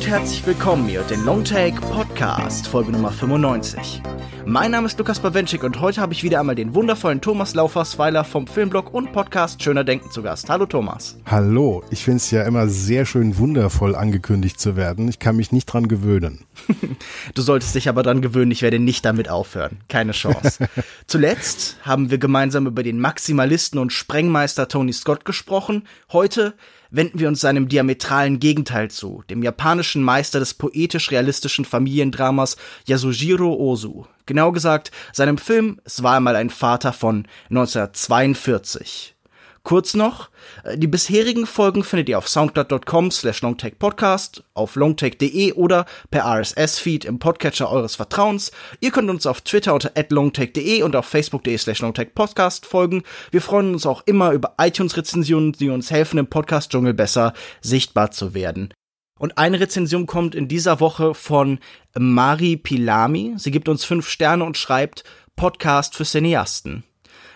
[0.00, 4.00] Und herzlich willkommen hier den Longtake Podcast, Folge Nummer 95.
[4.46, 8.24] Mein Name ist Lukas Bawenschik und heute habe ich wieder einmal den wundervollen Thomas Laufersweiler
[8.24, 10.48] vom Filmblog und Podcast Schöner Denken zu Gast.
[10.48, 11.18] Hallo Thomas.
[11.26, 15.06] Hallo, ich finde es ja immer sehr schön wundervoll angekündigt zu werden.
[15.06, 16.46] Ich kann mich nicht dran gewöhnen.
[17.34, 19.80] du solltest dich aber dran gewöhnen, ich werde nicht damit aufhören.
[19.88, 20.66] Keine Chance.
[21.08, 25.86] Zuletzt haben wir gemeinsam über den Maximalisten und Sprengmeister Tony Scott gesprochen.
[26.10, 26.54] Heute
[26.90, 34.06] wenden wir uns seinem diametralen Gegenteil zu, dem japanischen Meister des poetisch-realistischen Familiendramas Yasujiro Ozu.
[34.26, 39.14] Genau gesagt, seinem Film Es war einmal ein Vater von 1942.
[39.62, 40.30] Kurz noch,
[40.64, 47.04] äh, die bisherigen Folgen findet ihr auf soundcloud.com slash longtakepodcast, auf longtake.de oder per RSS-Feed
[47.04, 48.52] im Podcatcher eures Vertrauens.
[48.80, 53.02] Ihr könnt uns auf Twitter unter longtake.de und auf facebook.de slash longtakepodcast folgen.
[53.30, 58.32] Wir freuen uns auch immer über iTunes-Rezensionen, die uns helfen, im Podcast-Dschungel besser sichtbar zu
[58.32, 58.72] werden.
[59.18, 61.58] Und eine Rezension kommt in dieser Woche von
[61.98, 63.34] Mari Pilami.
[63.36, 65.04] Sie gibt uns fünf Sterne und schreibt
[65.36, 66.84] Podcast für Cineasten.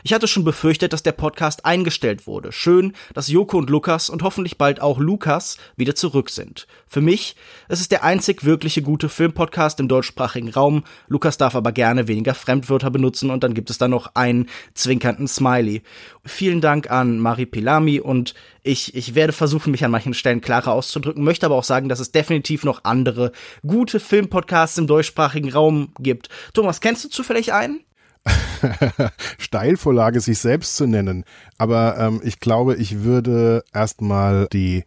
[0.07, 2.53] Ich hatte schon befürchtet, dass der Podcast eingestellt wurde.
[2.53, 6.67] Schön, dass Joko und Lukas und hoffentlich bald auch Lukas wieder zurück sind.
[6.87, 7.37] Für mich
[7.69, 10.85] es ist der einzig wirkliche gute Filmpodcast im deutschsprachigen Raum.
[11.09, 15.27] Lukas darf aber gerne weniger Fremdwörter benutzen und dann gibt es da noch einen zwinkernden
[15.27, 15.81] Smiley.
[16.27, 20.73] Vielen Dank an Mari Pilami und ich, ich werde versuchen, mich an manchen Stellen klarer
[20.73, 23.33] auszudrücken, möchte aber auch sagen, dass es definitiv noch andere
[23.67, 26.29] gute Filmpodcasts im deutschsprachigen Raum gibt.
[26.53, 27.81] Thomas, kennst du zufällig einen?
[29.39, 31.25] Steilvorlage, sich selbst zu nennen.
[31.59, 34.85] Aber ähm, ich glaube, ich würde erstmal die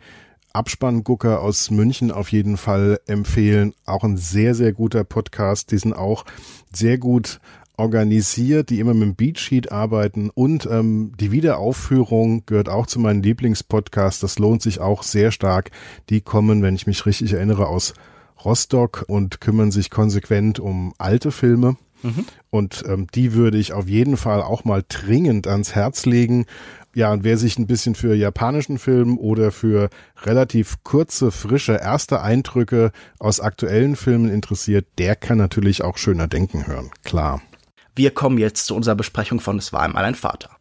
[0.54, 3.74] Abspanngucker aus München auf jeden Fall empfehlen.
[3.86, 5.72] Auch ein sehr, sehr guter Podcast.
[5.72, 6.26] Die sind auch
[6.74, 7.40] sehr gut
[7.78, 13.22] organisiert, die immer mit dem Beatsheet arbeiten und ähm, die Wiederaufführung gehört auch zu meinen
[13.22, 14.20] Lieblingspodcasts.
[14.20, 15.70] Das lohnt sich auch sehr stark.
[16.10, 17.94] Die kommen, wenn ich mich richtig erinnere, aus
[18.44, 21.78] Rostock und kümmern sich konsequent um alte Filme.
[22.50, 26.46] Und ähm, die würde ich auf jeden Fall auch mal dringend ans Herz legen.
[26.94, 29.90] Ja, und wer sich ein bisschen für japanischen Film oder für
[30.24, 36.66] relativ kurze, frische erste Eindrücke aus aktuellen Filmen interessiert, der kann natürlich auch schöner denken
[36.66, 36.90] hören.
[37.04, 37.42] Klar.
[37.96, 40.58] Wir kommen jetzt zu unserer Besprechung von Es war einmal ein Vater.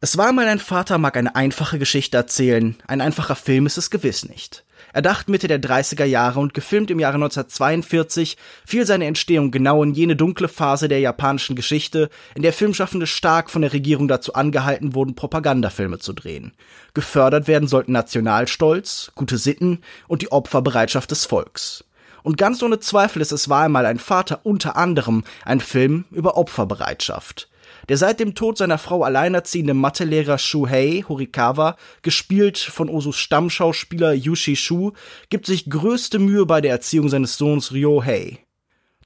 [0.00, 3.90] Es war einmal ein Vater mag eine einfache Geschichte erzählen, ein einfacher Film ist es
[3.90, 4.64] gewiss nicht.
[4.92, 9.94] Erdacht Mitte der 30er Jahre und gefilmt im Jahre 1942, fiel seine Entstehung genau in
[9.94, 14.94] jene dunkle Phase der japanischen Geschichte, in der Filmschaffende stark von der Regierung dazu angehalten
[14.94, 16.52] wurden, Propagandafilme zu drehen.
[16.94, 21.84] Gefördert werden sollten Nationalstolz, gute Sitten und die Opferbereitschaft des Volks.
[22.22, 26.36] Und ganz ohne Zweifel ist es war einmal ein Vater unter anderem ein Film über
[26.36, 27.48] Opferbereitschaft.
[27.88, 34.56] Der seit dem Tod seiner Frau alleinerziehende Mathelehrer Shuhei Horikawa, gespielt von Osus Stammschauspieler Yushi
[34.56, 34.92] Shu,
[35.30, 38.40] gibt sich größte Mühe bei der Erziehung seines Sohns Ryohei.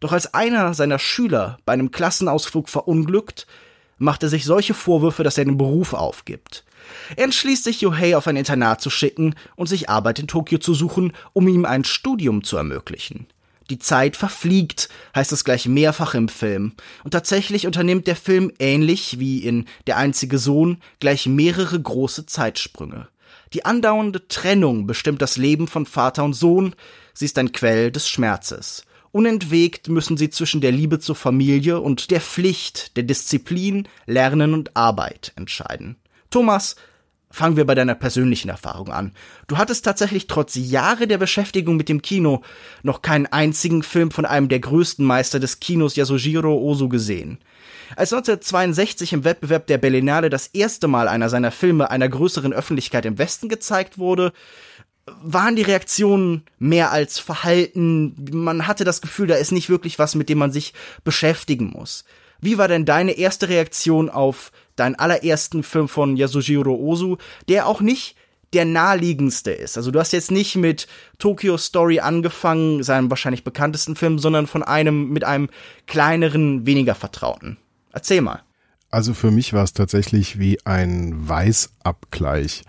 [0.01, 3.47] Doch als einer seiner Schüler bei einem Klassenausflug verunglückt,
[3.99, 6.65] macht er sich solche Vorwürfe, dass er den Beruf aufgibt.
[7.15, 10.75] Er entschließt sich, Yohei auf ein Internat zu schicken und sich Arbeit in Tokio zu
[10.75, 13.29] suchen, um ihm ein Studium zu ermöglichen.
[13.71, 16.75] Die Zeit verfliegt, heißt es gleich mehrfach im Film.
[17.05, 23.09] Und tatsächlich unternimmt der Film ähnlich wie in Der einzige Sohn gleich mehrere große Zeitsprünge.
[23.53, 26.75] Die andauernde Trennung bestimmt das Leben von Vater und Sohn,
[27.13, 28.85] sie ist ein Quell des Schmerzes.
[29.11, 34.75] Unentwegt müssen sie zwischen der Liebe zur Familie und der Pflicht, der Disziplin, Lernen und
[34.75, 35.97] Arbeit entscheiden.
[36.31, 36.77] Thomas,
[37.33, 39.13] Fangen wir bei deiner persönlichen Erfahrung an.
[39.47, 42.43] Du hattest tatsächlich trotz Jahre der Beschäftigung mit dem Kino
[42.83, 47.39] noch keinen einzigen Film von einem der größten Meister des Kinos Yasujiro Ozu gesehen.
[47.97, 53.07] Als 1962 im Wettbewerb der Berlinale das erste Mal einer seiner Filme einer größeren Öffentlichkeit
[53.07, 54.35] im Westen gezeigt wurde,
[55.07, 58.15] waren die Reaktionen mehr als verhalten.
[58.31, 62.05] Man hatte das Gefühl, da ist nicht wirklich was, mit dem man sich beschäftigen muss.
[62.43, 67.81] Wie war denn deine erste Reaktion auf deinen allerersten Film von Yasujiro Ozu, der auch
[67.81, 68.17] nicht
[68.53, 69.77] der naheliegendste ist.
[69.77, 70.87] Also du hast jetzt nicht mit
[71.19, 75.49] Tokyo Story angefangen, seinem wahrscheinlich bekanntesten Film, sondern von einem mit einem
[75.87, 77.57] kleineren, weniger vertrauten.
[77.93, 78.43] Erzähl mal.
[78.91, 82.63] Also für mich war es tatsächlich wie ein Weißabgleich.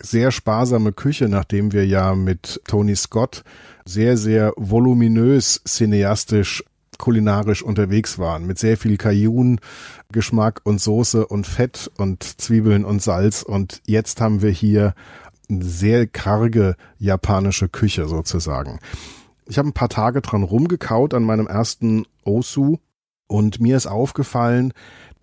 [0.00, 3.42] Sehr sparsame Küche, nachdem wir ja mit Tony Scott
[3.84, 6.64] sehr, sehr voluminös cineastisch
[6.98, 9.60] kulinarisch unterwegs waren, mit sehr viel Cajun,
[10.12, 13.42] Geschmack und Soße und Fett und Zwiebeln und Salz.
[13.42, 14.94] Und jetzt haben wir hier
[15.48, 18.78] eine sehr karge japanische Küche sozusagen.
[19.46, 22.78] Ich habe ein paar Tage dran rumgekaut an meinem ersten Osu
[23.26, 24.72] und mir ist aufgefallen,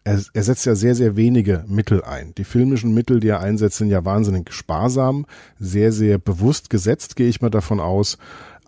[0.04, 2.34] er, er setzt ja sehr, sehr wenige Mittel ein.
[2.36, 5.26] Die filmischen Mittel, die er einsetzt, sind ja wahnsinnig sparsam,
[5.60, 8.18] sehr, sehr bewusst gesetzt, gehe ich mal davon aus,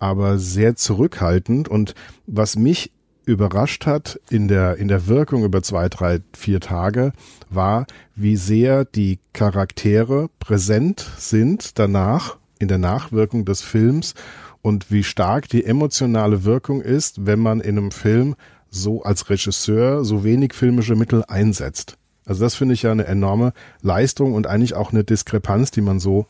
[0.03, 1.69] aber sehr zurückhaltend.
[1.69, 1.95] Und
[2.27, 2.91] was mich
[3.25, 7.13] überrascht hat in der, in der Wirkung über zwei, drei, vier Tage,
[7.49, 14.13] war, wie sehr die Charaktere präsent sind danach, in der Nachwirkung des Films
[14.61, 18.35] und wie stark die emotionale Wirkung ist, wenn man in einem Film
[18.69, 21.97] so als Regisseur so wenig filmische Mittel einsetzt.
[22.25, 26.01] Also das finde ich ja eine enorme Leistung und eigentlich auch eine Diskrepanz, die man
[26.01, 26.25] so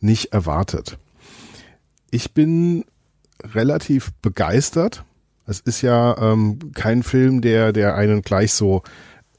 [0.00, 0.96] nicht erwartet.
[2.10, 2.84] Ich bin
[3.42, 5.04] relativ begeistert.
[5.46, 8.82] Es ist ja ähm, kein Film, der, der einen gleich so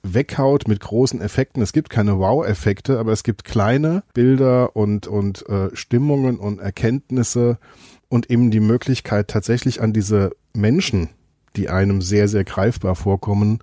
[0.01, 1.62] weghaut mit großen Effekten.
[1.62, 7.57] Es gibt keine Wow-Effekte, aber es gibt kleine Bilder und, und äh, Stimmungen und Erkenntnisse
[8.07, 11.10] und eben die Möglichkeit tatsächlich an diese Menschen,
[11.56, 13.60] die einem sehr, sehr greifbar vorkommen,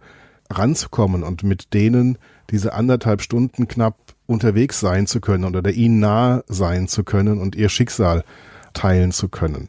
[0.51, 2.19] ranzukommen und mit denen
[2.51, 3.97] diese anderthalb Stunden knapp
[4.27, 8.25] unterwegs sein zu können oder ihnen nahe sein zu können und ihr Schicksal
[8.73, 9.69] teilen zu können.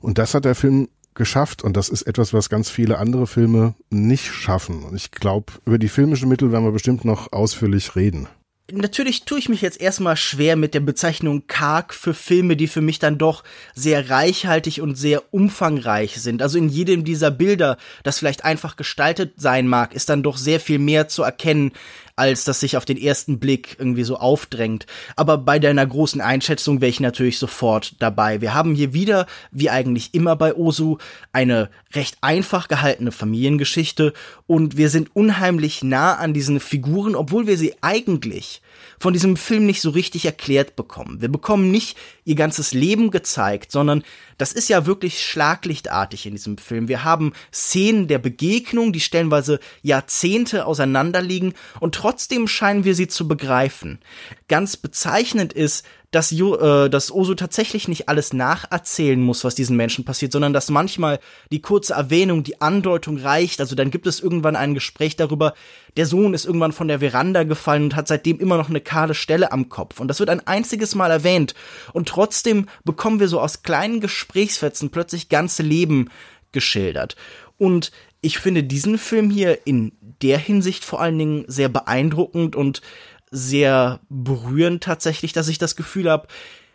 [0.00, 3.74] Und das hat der Film geschafft und das ist etwas, was ganz viele andere Filme
[3.90, 4.84] nicht schaffen.
[4.84, 8.28] Und ich glaube, über die filmischen Mittel werden wir bestimmt noch ausführlich reden
[8.72, 12.80] natürlich tue ich mich jetzt erstmal schwer mit der Bezeichnung karg für Filme, die für
[12.80, 13.44] mich dann doch
[13.74, 16.42] sehr reichhaltig und sehr umfangreich sind.
[16.42, 20.60] Also in jedem dieser Bilder, das vielleicht einfach gestaltet sein mag, ist dann doch sehr
[20.60, 21.72] viel mehr zu erkennen,
[22.20, 24.84] als das sich auf den ersten Blick irgendwie so aufdrängt.
[25.16, 28.42] Aber bei deiner großen Einschätzung wäre ich natürlich sofort dabei.
[28.42, 30.98] Wir haben hier wieder, wie eigentlich immer bei Osu,
[31.32, 34.12] eine recht einfach gehaltene Familiengeschichte
[34.46, 38.60] und wir sind unheimlich nah an diesen Figuren, obwohl wir sie eigentlich
[38.98, 41.22] von diesem Film nicht so richtig erklärt bekommen.
[41.22, 44.04] Wir bekommen nicht ihr ganzes Leben gezeigt, sondern
[44.36, 46.88] das ist ja wirklich schlaglichtartig in diesem Film.
[46.88, 52.09] Wir haben Szenen der Begegnung, die stellenweise Jahrzehnte auseinanderliegen und trotzdem
[52.46, 54.00] scheinen wir sie zu begreifen.
[54.48, 59.76] Ganz bezeichnend ist, dass, jo, äh, dass Osu tatsächlich nicht alles nacherzählen muss, was diesen
[59.76, 61.20] Menschen passiert, sondern dass manchmal
[61.52, 63.60] die kurze Erwähnung, die Andeutung reicht.
[63.60, 65.54] Also dann gibt es irgendwann ein Gespräch darüber,
[65.96, 69.14] der Sohn ist irgendwann von der Veranda gefallen und hat seitdem immer noch eine kahle
[69.14, 70.00] Stelle am Kopf.
[70.00, 71.54] Und das wird ein einziges Mal erwähnt.
[71.92, 76.10] Und trotzdem bekommen wir so aus kleinen Gesprächsfetzen plötzlich ganze Leben
[76.52, 77.14] geschildert.
[77.56, 82.82] Und ich finde diesen Film hier in der Hinsicht vor allen Dingen sehr beeindruckend und
[83.30, 86.26] sehr berührend tatsächlich, dass ich das Gefühl habe,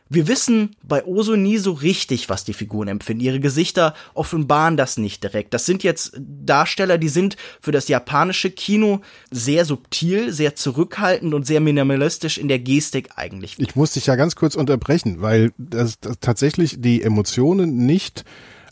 [0.08, 3.24] wir wissen bei Oso nie so richtig, was die Figuren empfinden.
[3.24, 5.54] Ihre Gesichter offenbaren das nicht direkt.
[5.54, 9.02] Das sind jetzt Darsteller, die sind für das japanische Kino
[9.32, 13.56] sehr subtil, sehr zurückhaltend und sehr minimalistisch in der Gestik eigentlich.
[13.58, 18.26] Ich muss dich ja ganz kurz unterbrechen, weil das, das tatsächlich die Emotionen nicht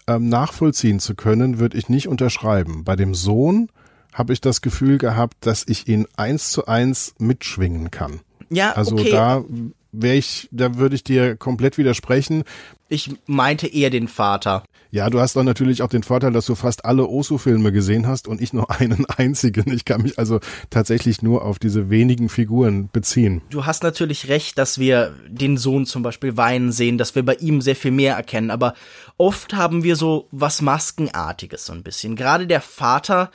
[0.07, 2.83] ähm, nachvollziehen zu können, würde ich nicht unterschreiben.
[2.83, 3.69] Bei dem Sohn
[4.13, 8.21] habe ich das Gefühl gehabt, dass ich ihn eins zu eins mitschwingen kann.
[8.49, 9.11] Ja, also okay.
[9.11, 9.43] da
[9.93, 12.43] wäre ich, da würde ich dir komplett widersprechen.
[12.89, 14.63] Ich meinte eher den Vater.
[14.91, 18.27] Ja, du hast doch natürlich auch den Vorteil, dass du fast alle Osu-Filme gesehen hast
[18.27, 19.73] und ich nur einen einzigen.
[19.73, 23.41] Ich kann mich also tatsächlich nur auf diese wenigen Figuren beziehen.
[23.49, 27.35] Du hast natürlich recht, dass wir den Sohn zum Beispiel weinen sehen, dass wir bei
[27.35, 28.75] ihm sehr viel mehr erkennen, aber
[29.17, 32.15] oft haben wir so was Maskenartiges so ein bisschen.
[32.15, 33.31] Gerade der Vater,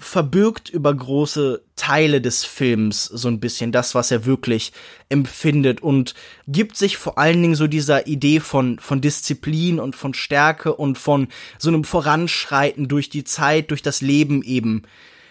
[0.00, 4.72] verbirgt über große Teile des Films so ein bisschen das, was er wirklich
[5.10, 6.14] empfindet und
[6.48, 10.96] gibt sich vor allen Dingen so dieser Idee von, von Disziplin und von Stärke und
[10.96, 11.28] von
[11.58, 14.82] so einem Voranschreiten durch die Zeit, durch das Leben eben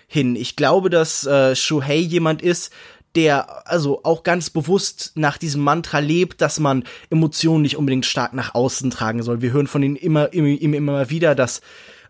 [0.07, 0.35] hin.
[0.35, 2.71] Ich glaube, dass äh, Shuhei jemand ist,
[3.15, 8.33] der also auch ganz bewusst nach diesem Mantra lebt, dass man Emotionen nicht unbedingt stark
[8.33, 9.41] nach außen tragen soll.
[9.41, 11.61] Wir hören von ihm immer, immer, immer wieder, dass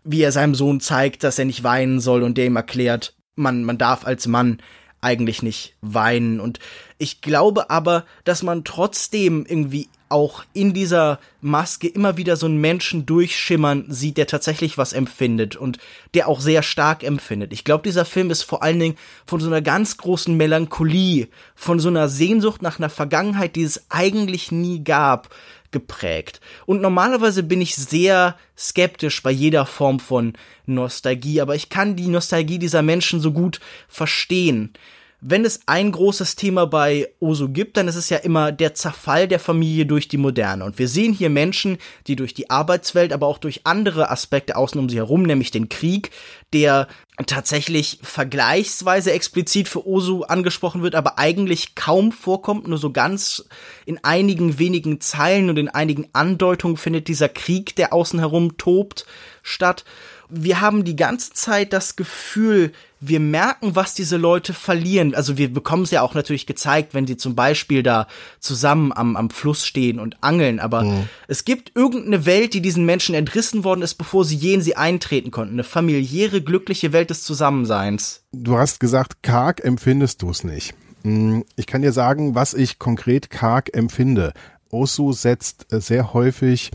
[0.04, 3.64] wie er seinem Sohn zeigt, dass er nicht weinen soll und der ihm erklärt, man,
[3.64, 4.58] man darf als Mann
[5.00, 6.40] eigentlich nicht weinen.
[6.40, 6.58] Und
[6.98, 12.60] ich glaube aber, dass man trotzdem irgendwie auch in dieser Maske immer wieder so einen
[12.60, 15.78] Menschen durchschimmern sieht, der tatsächlich was empfindet und
[16.14, 17.52] der auch sehr stark empfindet.
[17.52, 21.78] Ich glaube, dieser Film ist vor allen Dingen von so einer ganz großen Melancholie, von
[21.78, 25.30] so einer Sehnsucht nach einer Vergangenheit, die es eigentlich nie gab,
[25.70, 26.40] geprägt.
[26.66, 30.34] Und normalerweise bin ich sehr skeptisch bei jeder Form von
[30.66, 34.72] Nostalgie, aber ich kann die Nostalgie dieser Menschen so gut verstehen
[35.20, 39.28] wenn es ein großes Thema bei Osu gibt, dann ist es ja immer der Zerfall
[39.28, 40.64] der Familie durch die Moderne.
[40.64, 44.80] Und wir sehen hier Menschen, die durch die Arbeitswelt, aber auch durch andere Aspekte außen
[44.80, 46.10] um sie herum, nämlich den Krieg,
[46.52, 46.88] der
[47.26, 53.44] tatsächlich vergleichsweise explizit für Osu angesprochen wird, aber eigentlich kaum vorkommt, nur so ganz
[53.86, 59.06] in einigen wenigen Zeilen und in einigen Andeutungen findet dieser Krieg, der außen herum tobt,
[59.42, 59.84] statt.
[60.30, 65.14] Wir haben die ganze Zeit das Gefühl, wir merken, was diese Leute verlieren.
[65.14, 68.06] Also wir bekommen es ja auch natürlich gezeigt, wenn sie zum Beispiel da
[68.40, 70.60] zusammen am, am Fluss stehen und angeln.
[70.60, 71.08] Aber mhm.
[71.26, 74.76] es gibt irgendeine Welt, die diesen Menschen entrissen worden ist, bevor sie je in sie
[74.76, 75.54] eintreten konnten.
[75.54, 78.22] Eine familiäre, glückliche Welt des Zusammenseins.
[78.32, 80.74] Du hast gesagt, karg empfindest du es nicht.
[81.02, 84.34] Hm, ich kann dir sagen, was ich konkret karg empfinde.
[84.70, 86.70] Osu setzt sehr häufig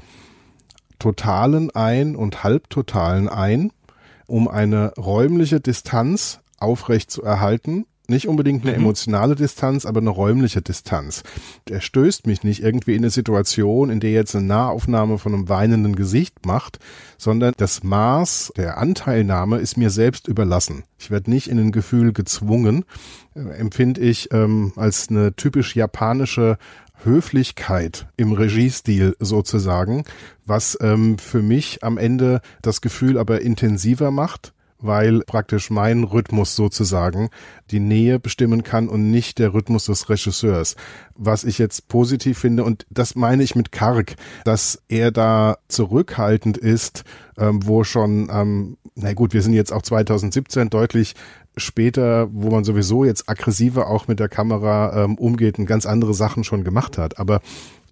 [1.00, 3.72] Totalen ein und Halbtotalen ein
[4.28, 7.86] um eine räumliche Distanz aufrecht zu erhalten.
[8.08, 8.84] Nicht unbedingt eine mhm.
[8.84, 11.24] emotionale Distanz, aber eine räumliche Distanz.
[11.68, 15.50] Er stößt mich nicht irgendwie in eine Situation, in der jetzt eine Nahaufnahme von einem
[15.50, 16.78] weinenden Gesicht macht,
[17.18, 20.84] sondern das Maß der Anteilnahme ist mir selbst überlassen.
[21.00, 22.86] Ich werde nicht in ein Gefühl gezwungen,
[23.34, 26.60] äh, empfinde ich ähm, als eine typisch japanische
[27.04, 30.06] Höflichkeit im Regiestil sozusagen,
[30.46, 36.56] was ähm, für mich am Ende das Gefühl aber intensiver macht, weil praktisch mein Rhythmus
[36.56, 37.30] sozusagen
[37.72, 40.76] die Nähe bestimmen kann und nicht der Rhythmus des Regisseurs.
[41.16, 46.58] Was ich jetzt positiv finde, und das meine ich mit Karg, dass er da zurückhaltend
[46.58, 47.04] ist,
[47.38, 51.16] ähm, wo schon, ähm, na gut, wir sind jetzt auch 2017 deutlich
[51.58, 56.14] später, wo man sowieso jetzt aggressiver auch mit der Kamera ähm, umgeht und ganz andere
[56.14, 57.20] Sachen schon gemacht hat.
[57.20, 57.42] Aber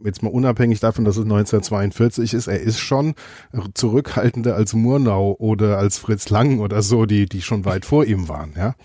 [0.03, 3.15] jetzt mal unabhängig davon, dass es 1942 ist, er ist schon
[3.73, 8.27] zurückhaltender als Murnau oder als Fritz Lang oder so, die, die schon weit vor ihm
[8.27, 8.75] waren, ja.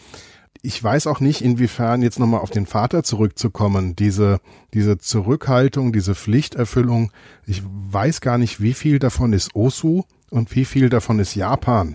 [0.61, 4.41] Ich weiß auch nicht, inwiefern jetzt nochmal auf den Vater zurückzukommen, diese,
[4.75, 7.13] diese Zurückhaltung, diese Pflichterfüllung.
[7.47, 11.95] Ich weiß gar nicht, wie viel davon ist Osu und wie viel davon ist Japan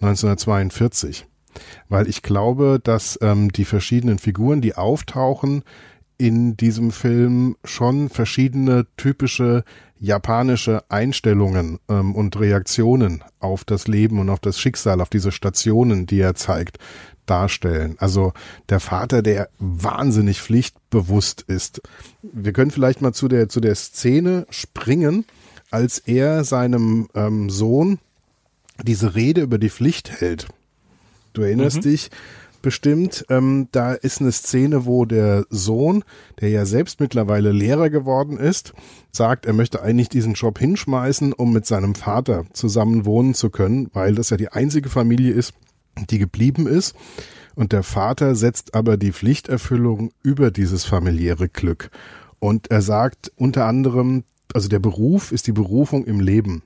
[0.00, 1.26] 1942
[1.88, 5.62] weil ich glaube, dass ähm, die verschiedenen Figuren, die auftauchen,
[6.18, 9.64] in diesem Film schon verschiedene typische
[9.98, 16.06] japanische Einstellungen ähm, und Reaktionen auf das Leben und auf das Schicksal, auf diese Stationen,
[16.06, 16.78] die er zeigt,
[17.26, 17.96] darstellen.
[17.98, 18.32] Also
[18.68, 21.82] der Vater, der wahnsinnig pflichtbewusst ist.
[22.22, 25.24] Wir können vielleicht mal zu der zu der Szene springen,
[25.70, 27.98] als er seinem ähm, Sohn
[28.82, 30.46] diese Rede über die Pflicht hält.
[31.36, 31.90] Du erinnerst mhm.
[31.90, 32.10] dich
[32.62, 36.02] bestimmt, ähm, da ist eine Szene, wo der Sohn,
[36.40, 38.72] der ja selbst mittlerweile Lehrer geworden ist,
[39.12, 43.90] sagt, er möchte eigentlich diesen Job hinschmeißen, um mit seinem Vater zusammen wohnen zu können,
[43.92, 45.52] weil das ja die einzige Familie ist,
[46.08, 46.96] die geblieben ist.
[47.54, 51.90] Und der Vater setzt aber die Pflichterfüllung über dieses familiäre Glück.
[52.38, 54.24] Und er sagt unter anderem,
[54.54, 56.62] also der Beruf ist die Berufung im Leben.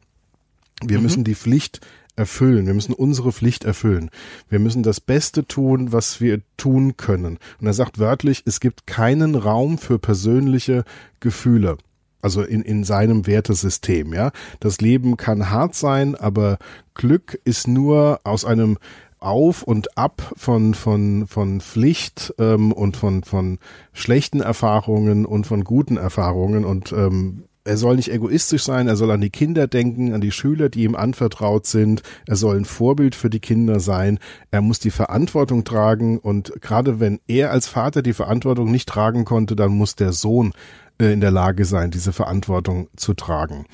[0.82, 1.02] Wir mhm.
[1.02, 1.80] müssen die Pflicht
[2.17, 2.67] erfüllen.
[2.67, 4.11] Wir müssen unsere Pflicht erfüllen.
[4.49, 7.38] Wir müssen das Beste tun, was wir tun können.
[7.61, 10.85] Und er sagt wörtlich, es gibt keinen Raum für persönliche
[11.21, 11.79] Gefühle.
[12.23, 14.31] Also in, in seinem Wertesystem, ja.
[14.61, 16.59] Das Leben kann hart sein, aber
[16.95, 18.76] Glück ist nur aus einem
[19.21, 23.59] auf und ab von von von Pflicht ähm, und von von
[23.93, 29.11] schlechten Erfahrungen und von guten Erfahrungen und ähm, er soll nicht egoistisch sein, er soll
[29.11, 33.14] an die Kinder denken, an die Schüler, die ihm anvertraut sind, er soll ein Vorbild
[33.14, 34.19] für die Kinder sein,
[34.50, 39.25] er muss die Verantwortung tragen und gerade wenn er als Vater die Verantwortung nicht tragen
[39.25, 40.52] konnte, dann muss der Sohn
[41.00, 43.67] äh, in der Lage sein, diese Verantwortung zu tragen.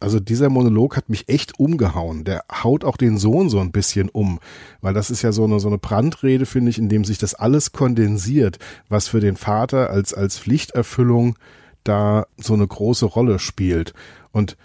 [0.00, 2.24] Also dieser Monolog hat mich echt umgehauen.
[2.24, 4.38] Der haut auch den Sohn so ein bisschen um,
[4.82, 7.34] weil das ist ja so eine, so eine Brandrede, finde ich, in dem sich das
[7.34, 8.58] alles kondensiert,
[8.88, 11.36] was für den Vater als, als Pflichterfüllung
[11.84, 13.94] da so eine große Rolle spielt.
[14.32, 14.56] Und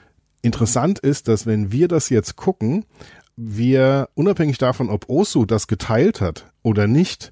[0.41, 2.85] interessant ist, dass wenn wir das jetzt gucken,
[3.35, 7.31] wir unabhängig davon, ob Osu das geteilt hat oder nicht,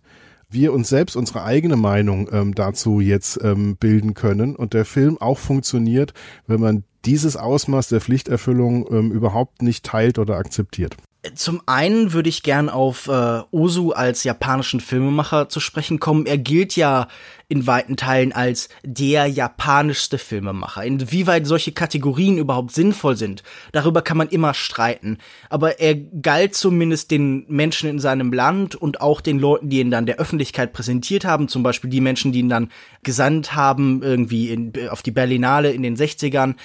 [0.49, 5.17] wir uns selbst unsere eigene Meinung ähm, dazu jetzt ähm, bilden können und der Film
[5.19, 6.13] auch funktioniert,
[6.45, 10.95] wenn man dieses Ausmaß der Pflichterfüllung ähm, überhaupt nicht teilt oder akzeptiert.
[11.35, 16.25] Zum einen würde ich gern auf äh, Ozu als japanischen Filmemacher zu sprechen kommen.
[16.25, 17.07] Er gilt ja
[17.49, 20.83] in weiten Teilen als der japanischste Filmemacher.
[20.83, 25.17] Inwieweit solche Kategorien überhaupt sinnvoll sind, darüber kann man immer streiten.
[25.49, 29.91] Aber er galt zumindest den Menschen in seinem Land und auch den Leuten, die ihn
[29.91, 32.69] dann der Öffentlichkeit präsentiert haben, zum Beispiel die Menschen, die ihn dann
[33.03, 36.55] gesandt haben, irgendwie in, auf die Berlinale in den 60ern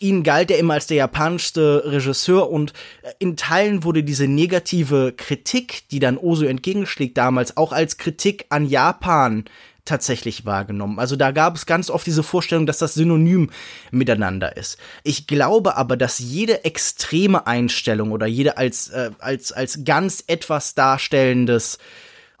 [0.00, 2.72] Ihnen galt er immer als der japanischste Regisseur und
[3.02, 8.46] äh, in Teilen wurde diese negative Kritik, die dann Oso entgegenschlägt damals, auch als Kritik
[8.48, 9.44] an Japan
[9.84, 10.98] tatsächlich wahrgenommen.
[10.98, 13.50] Also da gab es ganz oft diese Vorstellung, dass das synonym
[13.90, 14.78] miteinander ist.
[15.02, 20.74] Ich glaube aber, dass jede extreme Einstellung oder jede als äh, als als ganz etwas
[20.74, 21.78] darstellendes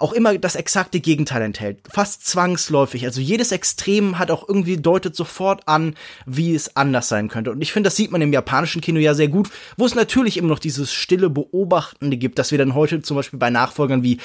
[0.04, 1.78] auch immer das exakte Gegenteil enthält.
[1.90, 3.06] Fast zwangsläufig.
[3.06, 5.94] Also jedes Extrem hat auch irgendwie deutet sofort an,
[6.26, 7.50] wie es anders sein könnte.
[7.50, 10.36] Und ich finde, das sieht man im japanischen Kino ja sehr gut, wo es natürlich
[10.36, 14.18] immer noch dieses stille Beobachtende gibt, dass wir dann heute zum Beispiel bei Nachfolgern wie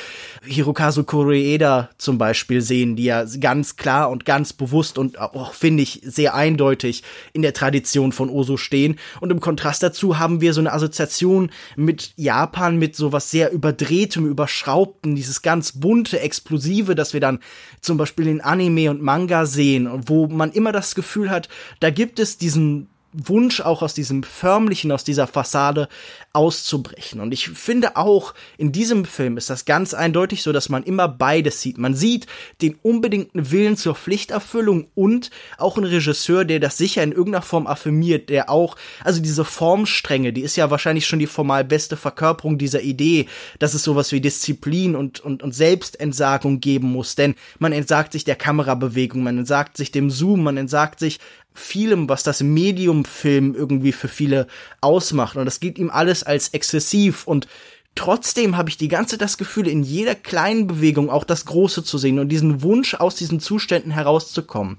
[0.43, 5.83] Hirokazu Koreeda zum Beispiel sehen, die ja ganz klar und ganz bewusst und auch, finde
[5.83, 8.99] ich, sehr eindeutig in der Tradition von Oso stehen.
[9.21, 14.25] Und im Kontrast dazu haben wir so eine Assoziation mit Japan, mit sowas sehr überdrehtem,
[14.25, 17.39] überschraubten, dieses ganz bunte, explosive, das wir dann
[17.81, 21.49] zum Beispiel in Anime und Manga sehen, wo man immer das Gefühl hat,
[21.79, 25.89] da gibt es diesen Wunsch, auch aus diesem förmlichen, aus dieser Fassade
[26.31, 27.19] auszubrechen.
[27.21, 31.07] Und ich finde auch, in diesem Film ist das ganz eindeutig so, dass man immer
[31.07, 31.79] beides sieht.
[31.79, 32.27] Man sieht
[32.61, 37.65] den unbedingten Willen zur Pflichterfüllung und auch einen Regisseur, der das sicher in irgendeiner Form
[37.65, 42.59] affirmiert, der auch, also diese Formstränge, die ist ja wahrscheinlich schon die formal beste Verkörperung
[42.59, 43.25] dieser Idee,
[43.57, 47.15] dass es sowas wie Disziplin und, und, und Selbstentsagung geben muss.
[47.15, 51.19] Denn man entsagt sich der Kamerabewegung, man entsagt sich dem Zoom, man entsagt sich
[51.59, 54.47] vielem, was das Medium-Film irgendwie für viele
[54.81, 55.35] ausmacht.
[55.35, 57.47] Und das gilt ihm alles als exzessiv und
[57.95, 61.97] Trotzdem habe ich die ganze das Gefühl, in jeder kleinen Bewegung auch das Große zu
[61.97, 64.77] sehen und diesen Wunsch, aus diesen Zuständen herauszukommen.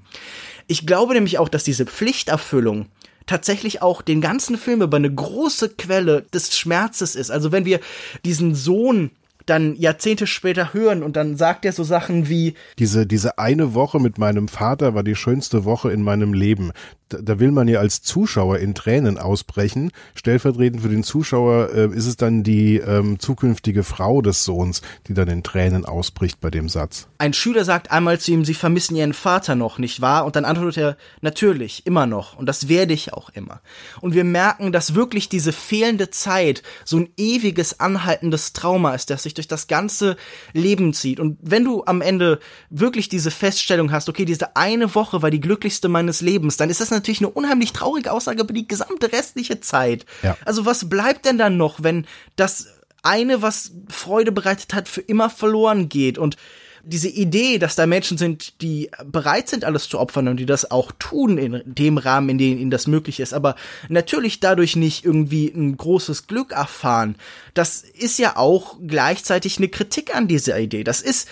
[0.65, 2.87] Ich glaube nämlich auch, dass diese Pflichterfüllung
[3.27, 7.29] tatsächlich auch den ganzen Film über eine große Quelle des Schmerzes ist.
[7.29, 7.79] Also wenn wir
[8.25, 9.11] diesen Sohn
[9.45, 13.99] dann Jahrzehnte später hören und dann sagt er so Sachen wie diese diese eine Woche
[13.99, 16.71] mit meinem Vater war die schönste Woche in meinem Leben
[17.21, 19.91] da, will man ja als Zuschauer in Tränen ausbrechen.
[20.15, 25.13] Stellvertretend für den Zuschauer äh, ist es dann die ähm, zukünftige Frau des Sohns, die
[25.13, 27.07] dann in Tränen ausbricht bei dem Satz.
[27.17, 30.25] Ein Schüler sagt einmal zu ihm, sie vermissen ihren Vater noch, nicht wahr?
[30.25, 32.37] Und dann antwortet er, natürlich, immer noch.
[32.37, 33.61] Und das werde ich auch immer.
[34.01, 39.23] Und wir merken, dass wirklich diese fehlende Zeit so ein ewiges, anhaltendes Trauma ist, das
[39.23, 40.17] sich durch das ganze
[40.53, 41.19] Leben zieht.
[41.19, 45.39] Und wenn du am Ende wirklich diese Feststellung hast, okay, diese eine Woche war die
[45.39, 49.59] glücklichste meines Lebens, dann ist das natürlich eine unheimlich traurige Aussage über die gesamte restliche
[49.59, 50.05] Zeit.
[50.23, 50.37] Ja.
[50.45, 52.67] Also was bleibt denn dann noch, wenn das
[53.03, 56.37] eine, was Freude bereitet hat, für immer verloren geht und
[56.83, 60.71] diese Idee, dass da Menschen sind, die bereit sind, alles zu opfern und die das
[60.71, 63.55] auch tun in dem Rahmen, in dem ihnen das möglich ist, aber
[63.89, 67.15] natürlich dadurch nicht irgendwie ein großes Glück erfahren,
[67.53, 70.83] das ist ja auch gleichzeitig eine Kritik an dieser Idee.
[70.83, 71.27] Das ist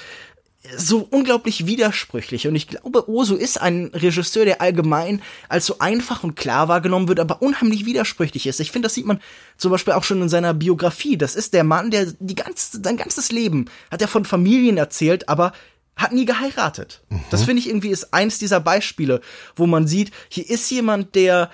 [0.76, 2.48] so unglaublich widersprüchlich.
[2.48, 7.08] Und ich glaube, Oso ist ein Regisseur, der allgemein als so einfach und klar wahrgenommen
[7.08, 8.60] wird, aber unheimlich widersprüchlich ist.
[8.60, 9.22] Ich finde, das sieht man
[9.58, 11.18] zum Beispiel auch schon in seiner Biografie.
[11.18, 15.30] Das ist der Mann, der die ganze, sein ganzes Leben hat er von Familien erzählt,
[15.30, 15.54] aber
[15.96, 17.04] hat nie geheiratet.
[17.10, 17.22] Mhm.
[17.30, 19.22] Das finde ich irgendwie ist eins dieser Beispiele,
[19.56, 21.52] wo man sieht, hier ist jemand, der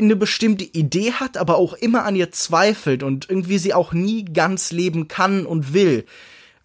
[0.00, 4.24] eine bestimmte Idee hat, aber auch immer an ihr zweifelt und irgendwie sie auch nie
[4.24, 6.06] ganz leben kann und will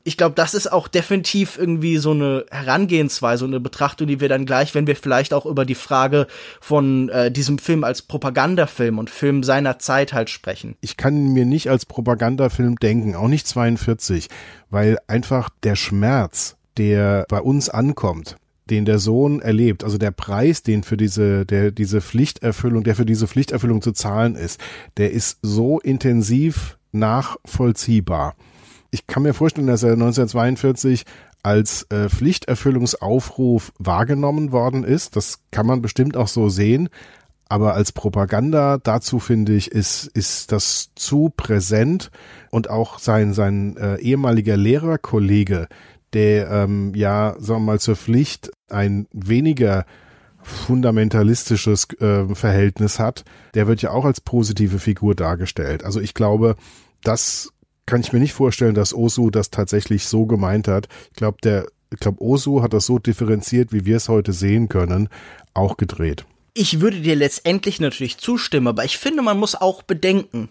[0.07, 4.29] ich glaube, das ist auch definitiv irgendwie so eine Herangehensweise und eine Betrachtung, die wir
[4.29, 6.27] dann gleich, wenn wir vielleicht auch über die Frage
[6.61, 10.77] von äh, diesem Film als Propagandafilm und Film seiner Zeit halt sprechen.
[10.79, 14.29] Ich kann mir nicht als Propagandafilm denken, auch nicht 42,
[14.69, 18.37] weil einfach der Schmerz, der bei uns ankommt,
[18.69, 23.05] den der Sohn erlebt, also der Preis, den für diese, der, diese Pflichterfüllung, der für
[23.05, 24.61] diese Pflichterfüllung zu zahlen ist,
[24.95, 28.35] der ist so intensiv nachvollziehbar
[28.97, 31.05] ich kann mir vorstellen, dass er 1942
[31.43, 35.15] als äh, Pflichterfüllungsaufruf wahrgenommen worden ist.
[35.15, 36.89] Das kann man bestimmt auch so sehen.
[37.47, 42.09] Aber als Propaganda dazu finde ich, ist, ist das zu präsent
[42.49, 45.67] und auch sein, sein äh, ehemaliger Lehrerkollege,
[46.13, 49.85] der ähm, ja, sagen wir mal, zur Pflicht ein weniger
[50.41, 55.83] fundamentalistisches äh, Verhältnis hat, der wird ja auch als positive Figur dargestellt.
[55.83, 56.55] Also ich glaube,
[57.03, 57.53] das
[57.87, 60.87] kann ich mir nicht vorstellen, dass Osu das tatsächlich so gemeint hat.
[61.09, 64.69] Ich glaube, der, ich glaube, Osu hat das so differenziert, wie wir es heute sehen
[64.69, 65.09] können,
[65.55, 66.25] auch gedreht.
[66.53, 70.49] Ich würde dir letztendlich natürlich zustimmen, aber ich finde, man muss auch bedenken,